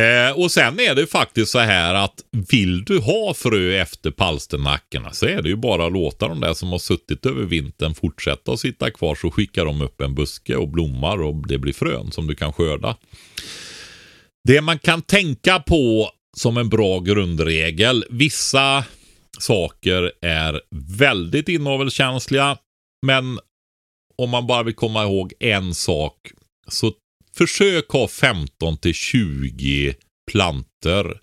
[0.00, 5.12] Eh, och sen är det faktiskt så här att vill du ha frö efter palsternackorna
[5.12, 8.52] så är det ju bara att låta de där som har suttit över vintern fortsätta
[8.52, 12.12] att sitta kvar så skickar de upp en buske och blommar och det blir frön
[12.12, 12.96] som du kan skörda.
[14.48, 18.84] Det man kan tänka på som en bra grundregel, vissa
[19.38, 20.60] saker är
[20.98, 22.56] väldigt inavelskänsliga
[23.06, 23.38] men
[24.16, 26.14] om man bara vill komma ihåg en sak
[26.68, 26.92] så
[27.36, 29.94] försök ha 15 till 20
[30.30, 31.16] planter.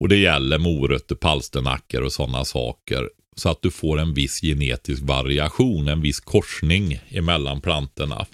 [0.00, 3.08] Och det gäller morötter, palsternackor och sådana saker.
[3.36, 8.26] Så att du får en viss genetisk variation, en viss korsning emellan plantorna.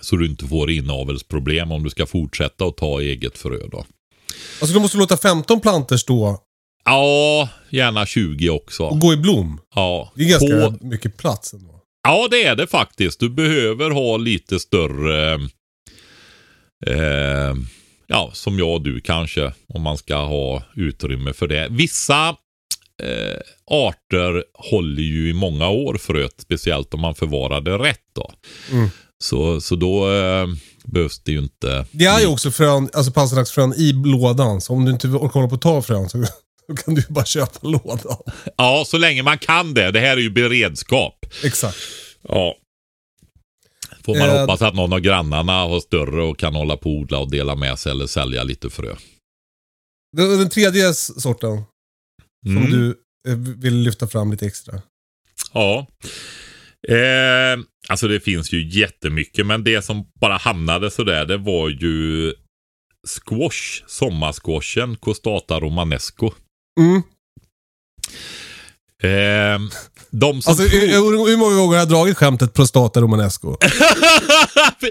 [0.00, 3.86] Så du inte får inavelsproblem om du ska fortsätta att ta eget frö då.
[4.60, 6.38] Alltså du måste låta 15 planter stå
[6.84, 8.84] Ja, gärna 20 också.
[8.84, 9.60] och gå i blom.
[9.74, 11.80] Ja, Det är ganska på, mycket plats ändå.
[12.08, 13.20] Ja, det är det faktiskt.
[13.20, 15.40] Du behöver ha lite större,
[16.86, 17.54] eh,
[18.06, 21.68] ja, som jag och du kanske, om man ska ha utrymme för det.
[21.70, 22.28] Vissa
[23.02, 28.32] eh, arter håller ju i många år fröet, speciellt om man förvarar det rätt då.
[28.72, 28.88] Mm.
[29.18, 30.46] Så, så då eh,
[30.84, 31.86] behövs det ju inte.
[31.90, 34.60] Det är ju också frön, alltså palsternacksfrön i lådan.
[34.60, 36.24] Så om du inte orkar hålla på att ta frön så,
[36.66, 38.16] så kan du ju bara köpa lådan.
[38.56, 39.90] Ja, så länge man kan det.
[39.90, 41.26] Det här är ju beredskap.
[41.44, 41.78] Exakt.
[42.28, 42.54] Ja.
[44.06, 46.96] Får man Eh, hoppas att någon av grannarna har större och kan hålla på och
[47.00, 48.94] odla och dela med sig eller sälja lite frö.
[50.16, 51.62] Den, den tredje sorten
[52.46, 52.70] som Mm.
[52.70, 52.88] du
[53.28, 54.82] eh, vill lyfta fram lite extra.
[55.52, 55.86] Ja.
[56.88, 62.32] Eh, alltså det finns ju jättemycket men det som bara hamnade sådär det var ju
[63.06, 66.30] squash, sommarsquashen, Costata romanesco.
[66.80, 67.02] Mm.
[69.02, 69.58] Eh,
[70.10, 73.56] de som Alltså hur, hur många gånger har jag dragit skämtet prostata romanesco?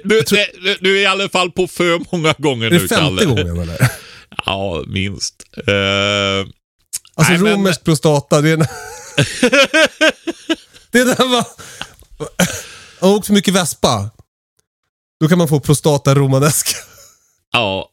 [0.03, 3.25] du, du, du är i alla fall på för många gånger Är det nu femte
[3.25, 3.25] Kalle.
[3.25, 3.91] gången eller?
[4.45, 5.35] Ja, minst.
[5.67, 6.47] Eh,
[7.17, 8.53] Alltså Nej, men- romersk prostata, det är...
[8.53, 8.59] en-
[10.91, 11.43] det är där man...
[12.99, 14.09] Har åkt för mycket vespa,
[15.21, 16.77] då kan man få prostata romanesca.
[17.51, 17.89] ja,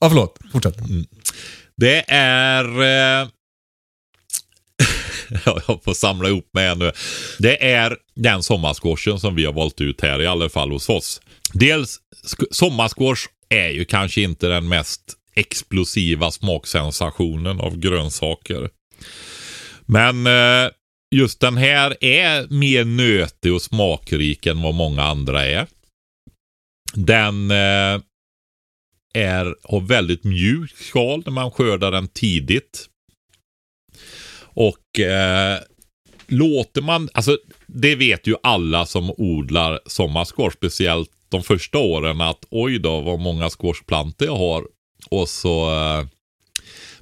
[0.00, 0.38] Ja, förlåt.
[0.52, 0.76] Fortsätt.
[1.76, 2.64] Det är...
[3.22, 3.28] Eh...
[5.68, 6.92] jag får samla ihop mig här nu.
[7.38, 11.20] Det är den sommarsquashen som vi har valt ut här i alla fall hos oss.
[11.52, 12.00] Dels,
[12.50, 15.00] sommarskårs sommarsquash är ju kanske inte den mest
[15.34, 18.70] explosiva smaksensationen av grönsaker.
[19.86, 20.70] Men eh,
[21.14, 25.66] just den här är mer nötig och smakrik än vad många andra är.
[26.94, 28.00] Den eh,
[29.14, 32.88] är, har väldigt mjukt skal när man skördar den tidigt.
[34.54, 35.58] Och eh,
[36.26, 42.44] låter man, alltså det vet ju alla som odlar sommarskors, speciellt de första åren att
[42.50, 44.64] oj då vad många squashplantor jag har.
[45.10, 46.06] och så eh,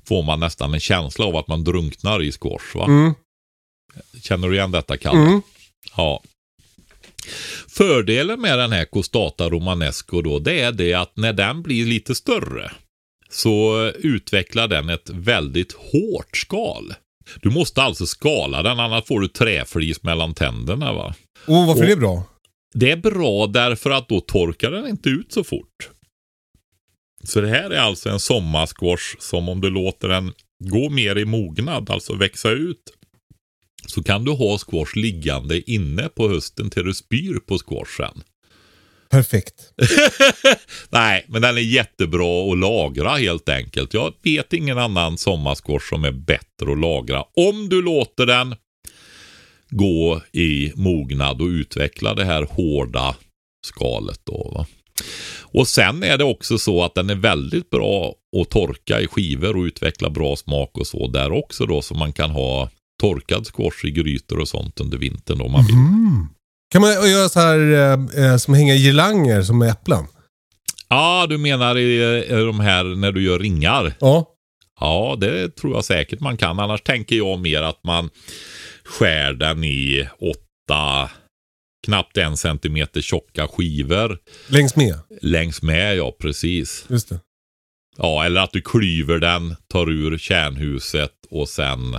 [0.09, 2.75] får man nästan en känsla av att man drunknar i squash.
[2.75, 2.85] Va?
[2.85, 3.15] Mm.
[4.23, 5.21] Känner du igen detta Kalle?
[5.21, 5.43] Mm.
[5.97, 6.23] Ja.
[7.69, 12.15] Fördelen med den här Costata Romanesco då, det är det att när den blir lite
[12.15, 12.73] större
[13.31, 16.95] så utvecklar den ett väldigt hårt skal.
[17.43, 20.93] Du måste alltså skala den, annars får du träflis mellan tänderna.
[20.93, 21.15] va.
[21.47, 22.25] Och varför Och- är det bra?
[22.75, 25.91] Det är bra därför att då torkar den inte ut så fort.
[27.25, 30.33] Så det här är alltså en sommarsquash som om du låter den
[30.65, 32.83] gå mer i mognad, alltså växa ut,
[33.87, 38.23] så kan du ha squash liggande inne på hösten till du spyr på squashen.
[39.11, 39.55] Perfekt.
[40.89, 43.95] Nej, men den är jättebra att lagra helt enkelt.
[43.95, 47.25] Jag vet ingen annan sommarsquash som är bättre att lagra.
[47.37, 48.55] Om du låter den
[49.71, 53.17] gå i mognad och utveckla det här hårda
[53.67, 54.53] skalet då.
[54.55, 54.67] Va?
[55.41, 59.57] Och sen är det också så att den är väldigt bra att torka i skivor
[59.57, 61.83] och utveckla bra smak och så där också då.
[61.83, 65.75] Så man kan ha torkad squash i grytor och sånt under vintern om man vill.
[65.75, 66.27] Mm.
[66.71, 70.07] Kan man göra så här eh, eh, som hänga girlanger som med äpplen?
[70.89, 73.95] Ja, du menar i, i de här när du gör ringar?
[74.01, 74.27] Ja.
[74.81, 76.61] Ja, det tror jag säkert man kan.
[76.61, 78.11] Annars tänker jag mer att man
[78.85, 81.11] skär den i åtta,
[81.87, 84.19] knappt en centimeter tjocka skivor
[84.49, 84.99] Längs med.
[85.23, 85.97] längs med.
[85.97, 86.85] Ja, precis.
[86.89, 87.21] Just det.
[87.97, 91.97] Ja, eller att du klyver den, tar ur kärnhuset och sen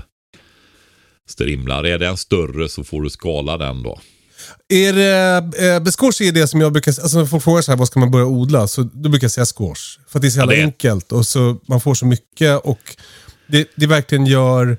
[1.30, 1.86] strimlar.
[1.86, 4.00] Är den större så får du skala den då.
[4.70, 7.78] Är det, eh, squash är det som jag brukar alltså när folk frågar så här,
[7.78, 8.68] vad ska man börja odla?
[8.68, 10.00] Så då brukar jag säga squash.
[10.08, 12.06] För att det är så jävla Ja, det är- enkelt och så man får så
[12.06, 12.80] mycket och
[13.48, 14.78] det, det verkligen gör, i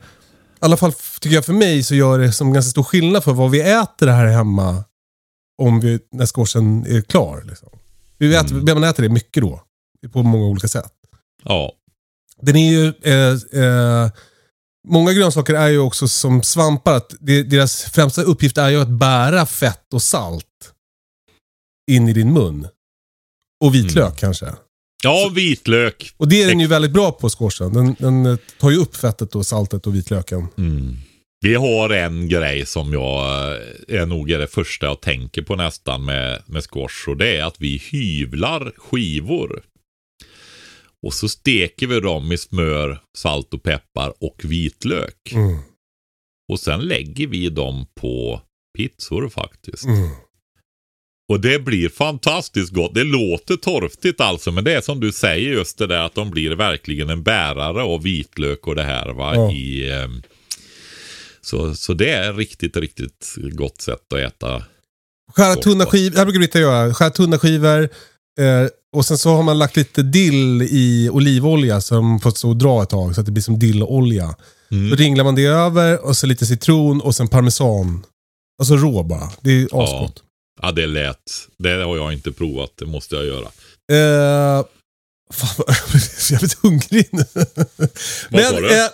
[0.60, 3.50] alla fall tycker jag för mig, så gör det som ganska stor skillnad för vad
[3.50, 4.84] vi äter här hemma
[5.62, 7.42] om vi, när squashen är klar.
[7.48, 7.68] Liksom.
[8.18, 8.64] Vi äter, Mm.
[8.80, 9.62] Man äter det mycket då,
[10.12, 10.92] på många olika sätt.
[11.44, 11.72] Ja,
[12.40, 12.86] Den är ju...
[13.02, 14.10] Eh, eh,
[14.88, 16.94] många grönsaker är ju också som svampar.
[16.94, 20.46] Att deras främsta uppgift är ju att bära fett och salt
[21.90, 22.68] in i din mun.
[23.64, 24.16] Och vitlök Mm.
[24.16, 24.46] kanske.
[25.04, 26.14] ja vitlök.
[26.16, 27.72] Och det är den ju väldigt bra på squashen.
[27.72, 30.46] Den, den eh, tar ju upp fettet och saltet och vitlöken.
[30.58, 30.96] Mm.
[31.40, 35.56] Vi har en grej som jag eh, är nog är det första jag tänker på
[35.56, 39.62] nästan med, med squash och det är att vi hyvlar skivor.
[41.06, 45.32] Och så steker vi dem i smör, salt och peppar och vitlök.
[45.32, 45.58] Mm.
[46.52, 48.40] Och sen lägger vi dem på
[48.78, 49.84] pizzor faktiskt.
[49.84, 50.08] Mm.
[51.32, 52.94] Och det blir fantastiskt gott.
[52.94, 56.30] Det låter torftigt alltså, men det är som du säger just det där att de
[56.30, 59.34] blir verkligen en bärare av vitlök och det här va.
[59.34, 59.52] Ja.
[59.52, 60.08] I, eh,
[61.40, 64.64] så, så det är riktigt, riktigt gott sätt att äta.
[65.32, 66.94] Skära tunna skivor, det här brukar Britta göra.
[66.94, 67.82] Skära tunna skivor.
[68.40, 72.56] Eh, och sen så har man lagt lite dill i olivolja som fått stå och
[72.56, 74.34] dra ett tag så att det blir som dillolja.
[74.70, 74.90] Mm.
[74.90, 78.04] Då ringlar man det över och så lite citron och sen parmesan.
[78.58, 79.30] Alltså rå bara.
[79.40, 80.22] Det är asgott.
[80.62, 81.16] Ja, det lät.
[81.58, 82.70] Det har jag inte provat.
[82.78, 83.46] Det måste jag göra.
[83.92, 84.64] Eh,
[85.32, 87.24] fan, jag är så jävligt hungrig nu.
[88.30, 88.80] Sa du?
[88.80, 88.88] eh,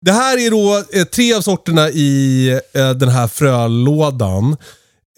[0.00, 4.56] det här är då eh, tre av sorterna i eh, den här frölådan.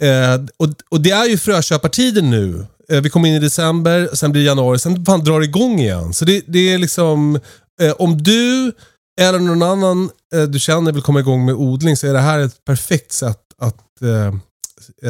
[0.03, 2.67] Eh, och, och det är ju frököpartiden nu.
[2.93, 5.81] Eh, vi kommer in i december, sen blir det januari, sen fan drar det igång
[5.81, 6.15] igen.
[6.15, 7.41] Så det, det är liksom,
[7.83, 8.73] eh, om du
[9.21, 12.39] eller någon annan eh, du känner vill komma igång med odling så är det här
[12.39, 14.27] ett perfekt sätt att, eh,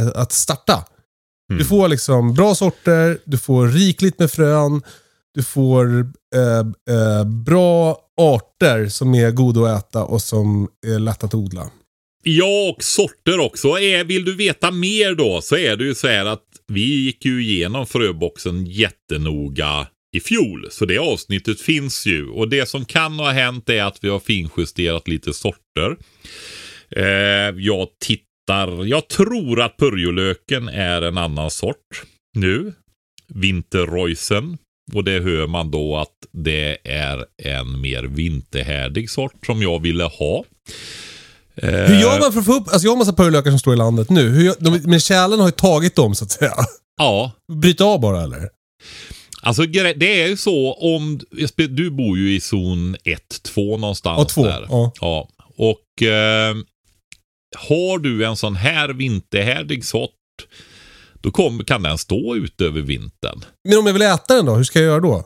[0.02, 0.84] eh, att starta.
[1.48, 1.66] Du Mm.
[1.66, 4.82] får liksom bra sorter, du får rikligt med frön,
[5.34, 5.98] du får
[6.34, 11.70] eh, bra arter som är goda att äta och som är lätta att odla.
[12.28, 13.68] Ja, och sorter också.
[13.68, 17.24] Är, vill du veta mer då så är det ju så här att vi gick
[17.24, 20.66] ju igenom fröboxen jättenoga i fjol.
[20.70, 22.28] Så det avsnittet finns ju.
[22.28, 25.96] Och det som kan ha hänt är att vi har finjusterat lite sorter.
[26.90, 32.02] Eh, jag tittar, jag tror att purjolöken är en annan sort
[32.36, 32.72] nu.
[33.28, 34.58] Vinterreusen.
[34.94, 40.04] Och det hör man då att det är en mer vinterhärdig sort som jag ville
[40.04, 40.44] ha.
[41.56, 43.74] Eh, Hur gör man för att få upp, alltså jag har massa purjolökar som står
[43.74, 44.28] i landet nu.
[44.28, 46.54] Hur de, men kärlen har ju tagit dem så att säga.
[46.96, 48.48] Ja, Bryta av bara eller?
[49.42, 51.20] alltså det är ju så om...
[51.56, 52.96] Du bor ju i zon
[53.54, 54.66] 1-2 någonstans Ja, två, där.
[54.70, 54.92] ja.
[55.00, 55.28] ja.
[55.56, 56.54] Och eh,
[57.56, 60.10] har du en sån här vinterhärdig sort
[61.20, 63.44] då kom, kan den stå ute över vintern.
[63.68, 65.24] Men om jag vill äta den då, hur ska jag göra då?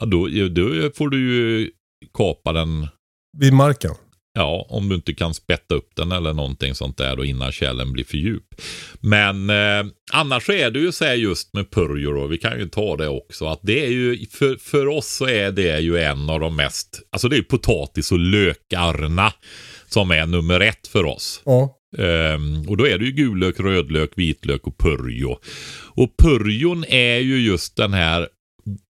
[0.00, 1.70] Ja, då, då får du ju
[2.14, 2.88] kapa den
[3.38, 3.94] Vid marken?
[4.34, 7.92] Ja, om du inte kan spätta upp den eller någonting sånt där då innan källen
[7.92, 8.44] blir för djup.
[9.00, 12.68] Men eh, annars är det ju så här just med purjor och vi kan ju
[12.68, 16.30] ta det också att det är ju för, för oss så är det ju en
[16.30, 19.32] av de mest, alltså det är ju potatis och lökarna
[19.88, 21.42] som är nummer ett för oss.
[21.44, 21.78] Ja.
[21.98, 25.38] Um, och då är det ju gullök, rödlök, vitlök och purjo.
[25.94, 28.28] Och purjon är ju just den här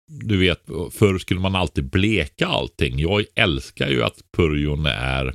[0.09, 2.99] du vet, förr skulle man alltid bleka allting.
[2.99, 5.33] Jag älskar ju att purjon är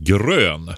[0.00, 0.72] grön.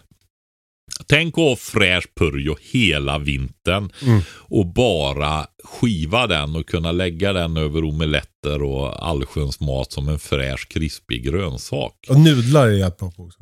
[1.07, 4.21] Tänk att ha fräsch purjo hela vintern Mm.
[4.31, 10.19] och bara skiva den och kunna lägga den över omeletter och allsköns mat som en
[10.19, 12.07] fräsch krispig grönsak.
[12.09, 13.39] Och nudlar är jättebra på också.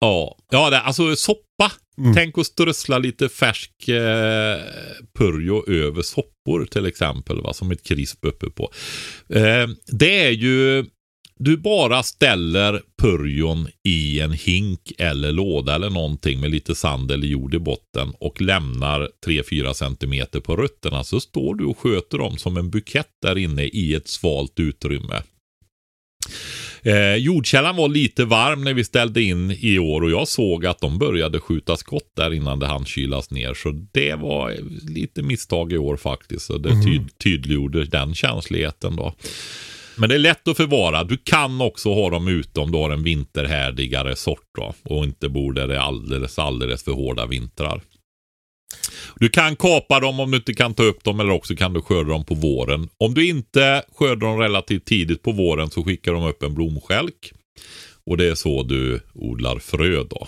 [0.00, 1.72] Ja, ja det, alltså soppa.
[2.00, 2.14] Mm.
[2.14, 4.60] Tänk att strössla lite färsk eh,
[5.18, 7.40] purjo över soppor till exempel.
[7.40, 8.72] Va, som ett krisp uppe på.
[9.28, 10.84] Eh, det är ju,
[11.36, 17.26] du bara ställer purjon i en hink eller låda eller någonting med lite sand eller
[17.26, 22.38] jord i botten och lämnar 3-4 centimeter på rötterna så står du och sköter dem
[22.38, 25.22] som en bukett där inne i ett svalt utrymme.
[26.82, 30.80] Eh, jordkällan var lite varm när vi ställde in i år och jag såg att
[30.80, 33.54] de började skjuta skott där innan det hann kylas ner.
[33.54, 34.56] Så det var
[34.88, 36.46] lite misstag i år faktiskt.
[36.46, 39.14] Så det ty tydliggjorde den känsligheten då.
[39.96, 41.04] Men det är lätt att förvara.
[41.04, 44.74] Du kan också ha dem ute om du har en vinterhärdigare sort då.
[44.82, 47.80] Och inte bor där det är alldeles, alldeles för hårda vintrar.
[49.20, 51.82] Du kan kapa dem om du inte kan ta upp dem eller också kan du
[51.82, 52.88] skörda dem på våren.
[52.98, 57.32] Om du inte skördar dem relativt tidigt på våren så skickar de upp en blomskälk.
[58.06, 60.26] Och det är så du odlar frö då.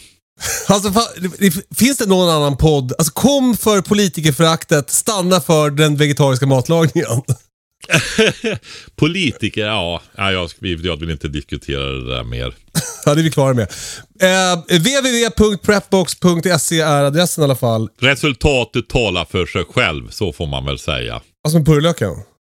[0.69, 0.93] Alltså,
[1.77, 2.93] finns det någon annan podd?
[2.99, 7.23] Alltså kom för politikerföraktet, stanna för den vegetariska matlagningen.
[8.97, 12.55] Politiker, ja, ja jag, jag vill inte diskutera det där mer.
[13.05, 13.69] ja, det är vi klara med.
[14.23, 17.89] Eh, www.prepbox.se är adressen i alla fall.
[18.01, 21.21] Resultatet talar för sig själv, så får man väl säga.
[21.45, 22.11] Alltså med purjolöken.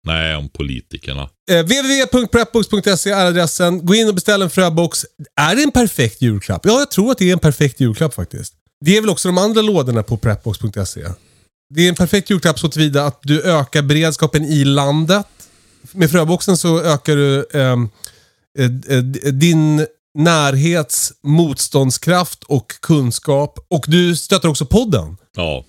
[0.05, 1.29] Nej, om politikerna.
[1.51, 3.85] Eh, www.prepbox.se är adressen.
[3.85, 5.05] Gå in och beställ en fröbox.
[5.41, 6.61] Är det en perfekt julklapp?
[6.65, 8.53] Ja, jag tror att det är en perfekt julklapp faktiskt.
[8.85, 11.01] Det är väl också de andra lådorna på prepbox.se.
[11.69, 15.27] Det är en perfekt julklapp så tillvida att du ökar beredskapen i landet.
[15.91, 17.89] Med fröboxen så ökar du ehm,
[18.59, 19.03] eh, eh,
[19.33, 23.59] din närhets motståndskraft och kunskap.
[23.67, 25.17] Och du stöttar också podden.
[25.35, 25.65] Ja,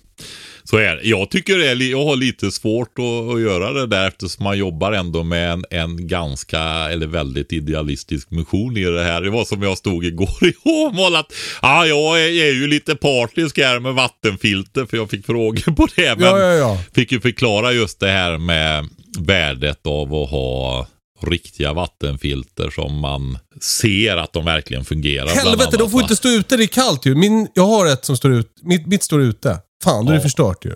[0.70, 1.02] så är det.
[1.08, 4.58] Jag tycker det är, jag har lite svårt att, att göra det där eftersom man
[4.58, 9.20] jobbar ändå med en, en ganska, eller väldigt idealistisk mission i det här.
[9.20, 12.94] Det var som jag stod igår i Åmål att ah, jag är, är ju lite
[12.94, 16.18] partisk här med vattenfilter för jag fick frågor på det.
[16.18, 16.78] Men Ja, ja, ja.
[16.94, 18.88] fick ju förklara just det här med
[19.18, 20.86] värdet av att ha
[21.22, 25.28] riktiga vattenfilter som man ser att de verkligen fungerar.
[25.28, 26.56] Helvete, de får inte stå ute.
[26.56, 27.14] Det är kallt ju.
[27.14, 28.52] Min, jag har ett som står ut.
[28.62, 29.58] Mitt, mitt står ute.
[29.84, 30.72] Fan, då är det förstört ju.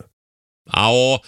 [0.72, 1.22] Ja,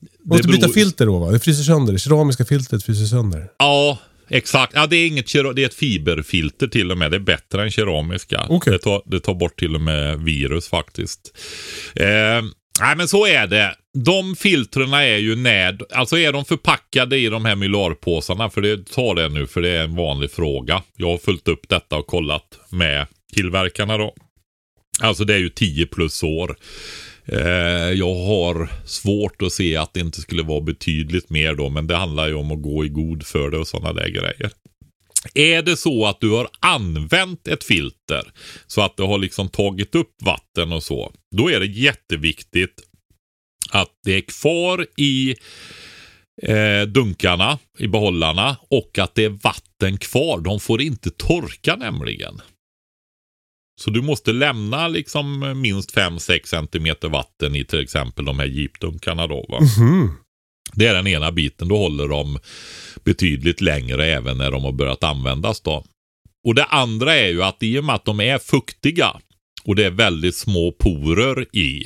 [0.00, 1.30] Du måste det byta beror- filter då va?
[1.30, 1.92] Det fryser sönder.
[1.92, 3.48] Det keramiska filtret fryser sönder.
[3.58, 3.98] Ja,
[4.28, 4.72] exakt.
[4.76, 7.10] Ja, det är inget det är ett fiberfilter till och med.
[7.10, 8.46] Det är bättre än keramiska.
[8.48, 8.72] Okej.
[8.72, 11.20] Det, tar, det tar bort till och med virus faktiskt.
[11.94, 12.06] Eh,
[12.80, 13.74] nej, men så är det.
[14.04, 18.86] De filtrerna är ju när, alltså är de förpackade i de här mylarpåsarna, för det
[18.86, 20.82] tar det nu, för det är en vanlig fråga.
[20.96, 24.14] Jag har följt upp detta och kollat med tillverkarna då.
[25.00, 26.56] Alltså det är ju 10 plus år.
[27.26, 31.86] Eh, jag har svårt att se att det inte skulle vara betydligt mer då, men
[31.86, 34.50] det handlar ju om att gå i god för det och sådana där grejer.
[35.34, 38.32] Är det så att du har använt ett filter
[38.66, 42.82] så att det har liksom tagit upp vatten och så, då är det jätteviktigt
[43.70, 45.34] att det är kvar i
[46.42, 50.40] eh, dunkarna, i behållarna och att det är vatten kvar.
[50.40, 52.40] De får inte torka nämligen.
[53.80, 59.26] Så du måste lämna liksom minst 5-6 centimeter vatten i till exempel de här jeepdunkarna
[59.26, 59.46] då.
[59.48, 59.60] Va?
[59.60, 60.10] Mhm.
[60.72, 61.68] Det är den ena biten.
[61.68, 62.38] Då håller de
[63.04, 65.84] betydligt längre även när de har börjat användas då.
[66.46, 69.20] Och det andra är ju att i och med att de är fuktiga
[69.64, 71.84] och det är väldigt små porer i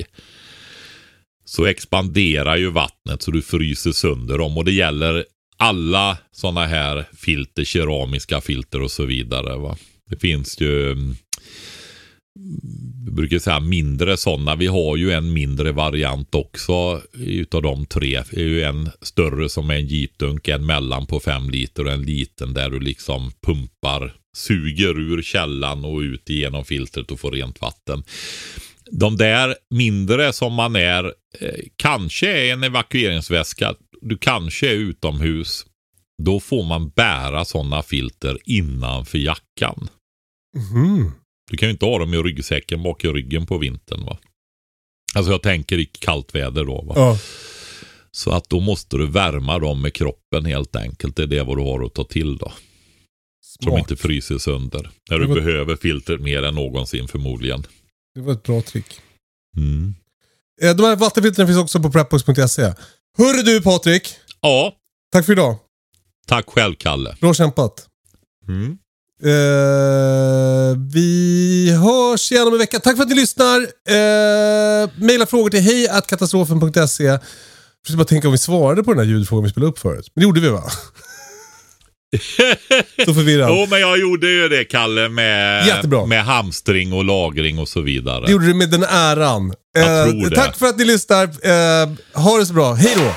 [1.45, 5.25] så expanderar ju vattnet så du fryser sönder dem och det gäller
[5.57, 9.57] alla sådana här filter, keramiska filter och så vidare.
[9.57, 9.77] Va?
[10.09, 11.15] Det finns ju mm,
[13.11, 14.55] brukar säga mindre sådana.
[14.55, 18.23] Vi har ju en mindre variant också utav de tre.
[18.31, 21.91] Det är ju en större som är en jeepdunk, en mellan på fem liter och
[21.91, 27.31] en liten där du liksom pumpar, suger ur källan och ut igenom filtret och får
[27.31, 28.03] rent vatten.
[28.91, 31.05] De där mindre som man är,
[31.39, 35.65] eh, kanske är en evakueringsväska, du kanske är utomhus.
[36.23, 39.87] Då får man bära sådana filter innanför jackan.
[40.73, 41.11] Mm.
[41.49, 44.17] Du kan ju inte ha dem i ryggsäcken bak i ryggen på vintern va.
[45.15, 46.93] Alltså jag tänker i kallt väder då va.
[46.95, 47.17] Ja.
[48.11, 51.15] Så att då måste du värma dem med kroppen helt enkelt.
[51.15, 52.53] Det är det vad du har att ta till då.
[53.41, 53.79] Så de Smart.
[53.79, 54.89] inte fryser sönder.
[55.09, 57.65] När du var- behöver filtret mer än någonsin förmodligen.
[58.15, 58.85] Det var ett bra trick.
[59.57, 59.95] Mm.
[60.61, 62.61] Eh, De här vattenfiltren finns också på prepbox.se.
[63.17, 64.03] Hörru du Patrik!
[64.41, 64.73] Ja,
[65.11, 65.55] Tack för idag.
[66.27, 67.15] tack själv Kalle.
[67.21, 67.87] Bra kämpat.
[68.47, 68.77] Mm.
[69.23, 72.79] Eh, vi hörs igen om en vecka.
[72.79, 73.59] Tack för att ni lyssnar.
[73.59, 77.19] Uh, maila frågor till hejkatastrofen.se.
[77.85, 80.11] Försöker bara tänka om vi svarade på den här ljudfrågan vi spelade upp förut.
[80.15, 80.63] Men det gjorde vi va?
[83.05, 83.49] Så förvirrad.
[83.51, 86.05] Jo, men jag gjorde ju det Kalle med, Jättebra.
[86.05, 88.25] med hamstring och lagring och så vidare.
[88.25, 89.53] Det gjorde du med den äran.
[89.73, 90.35] Jag Eh, tror det.
[90.35, 91.23] tack för att ni lyssnar.
[91.23, 92.73] Eh, ha det så bra.
[92.73, 93.11] Hej då!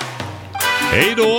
[0.91, 1.39] Hej då!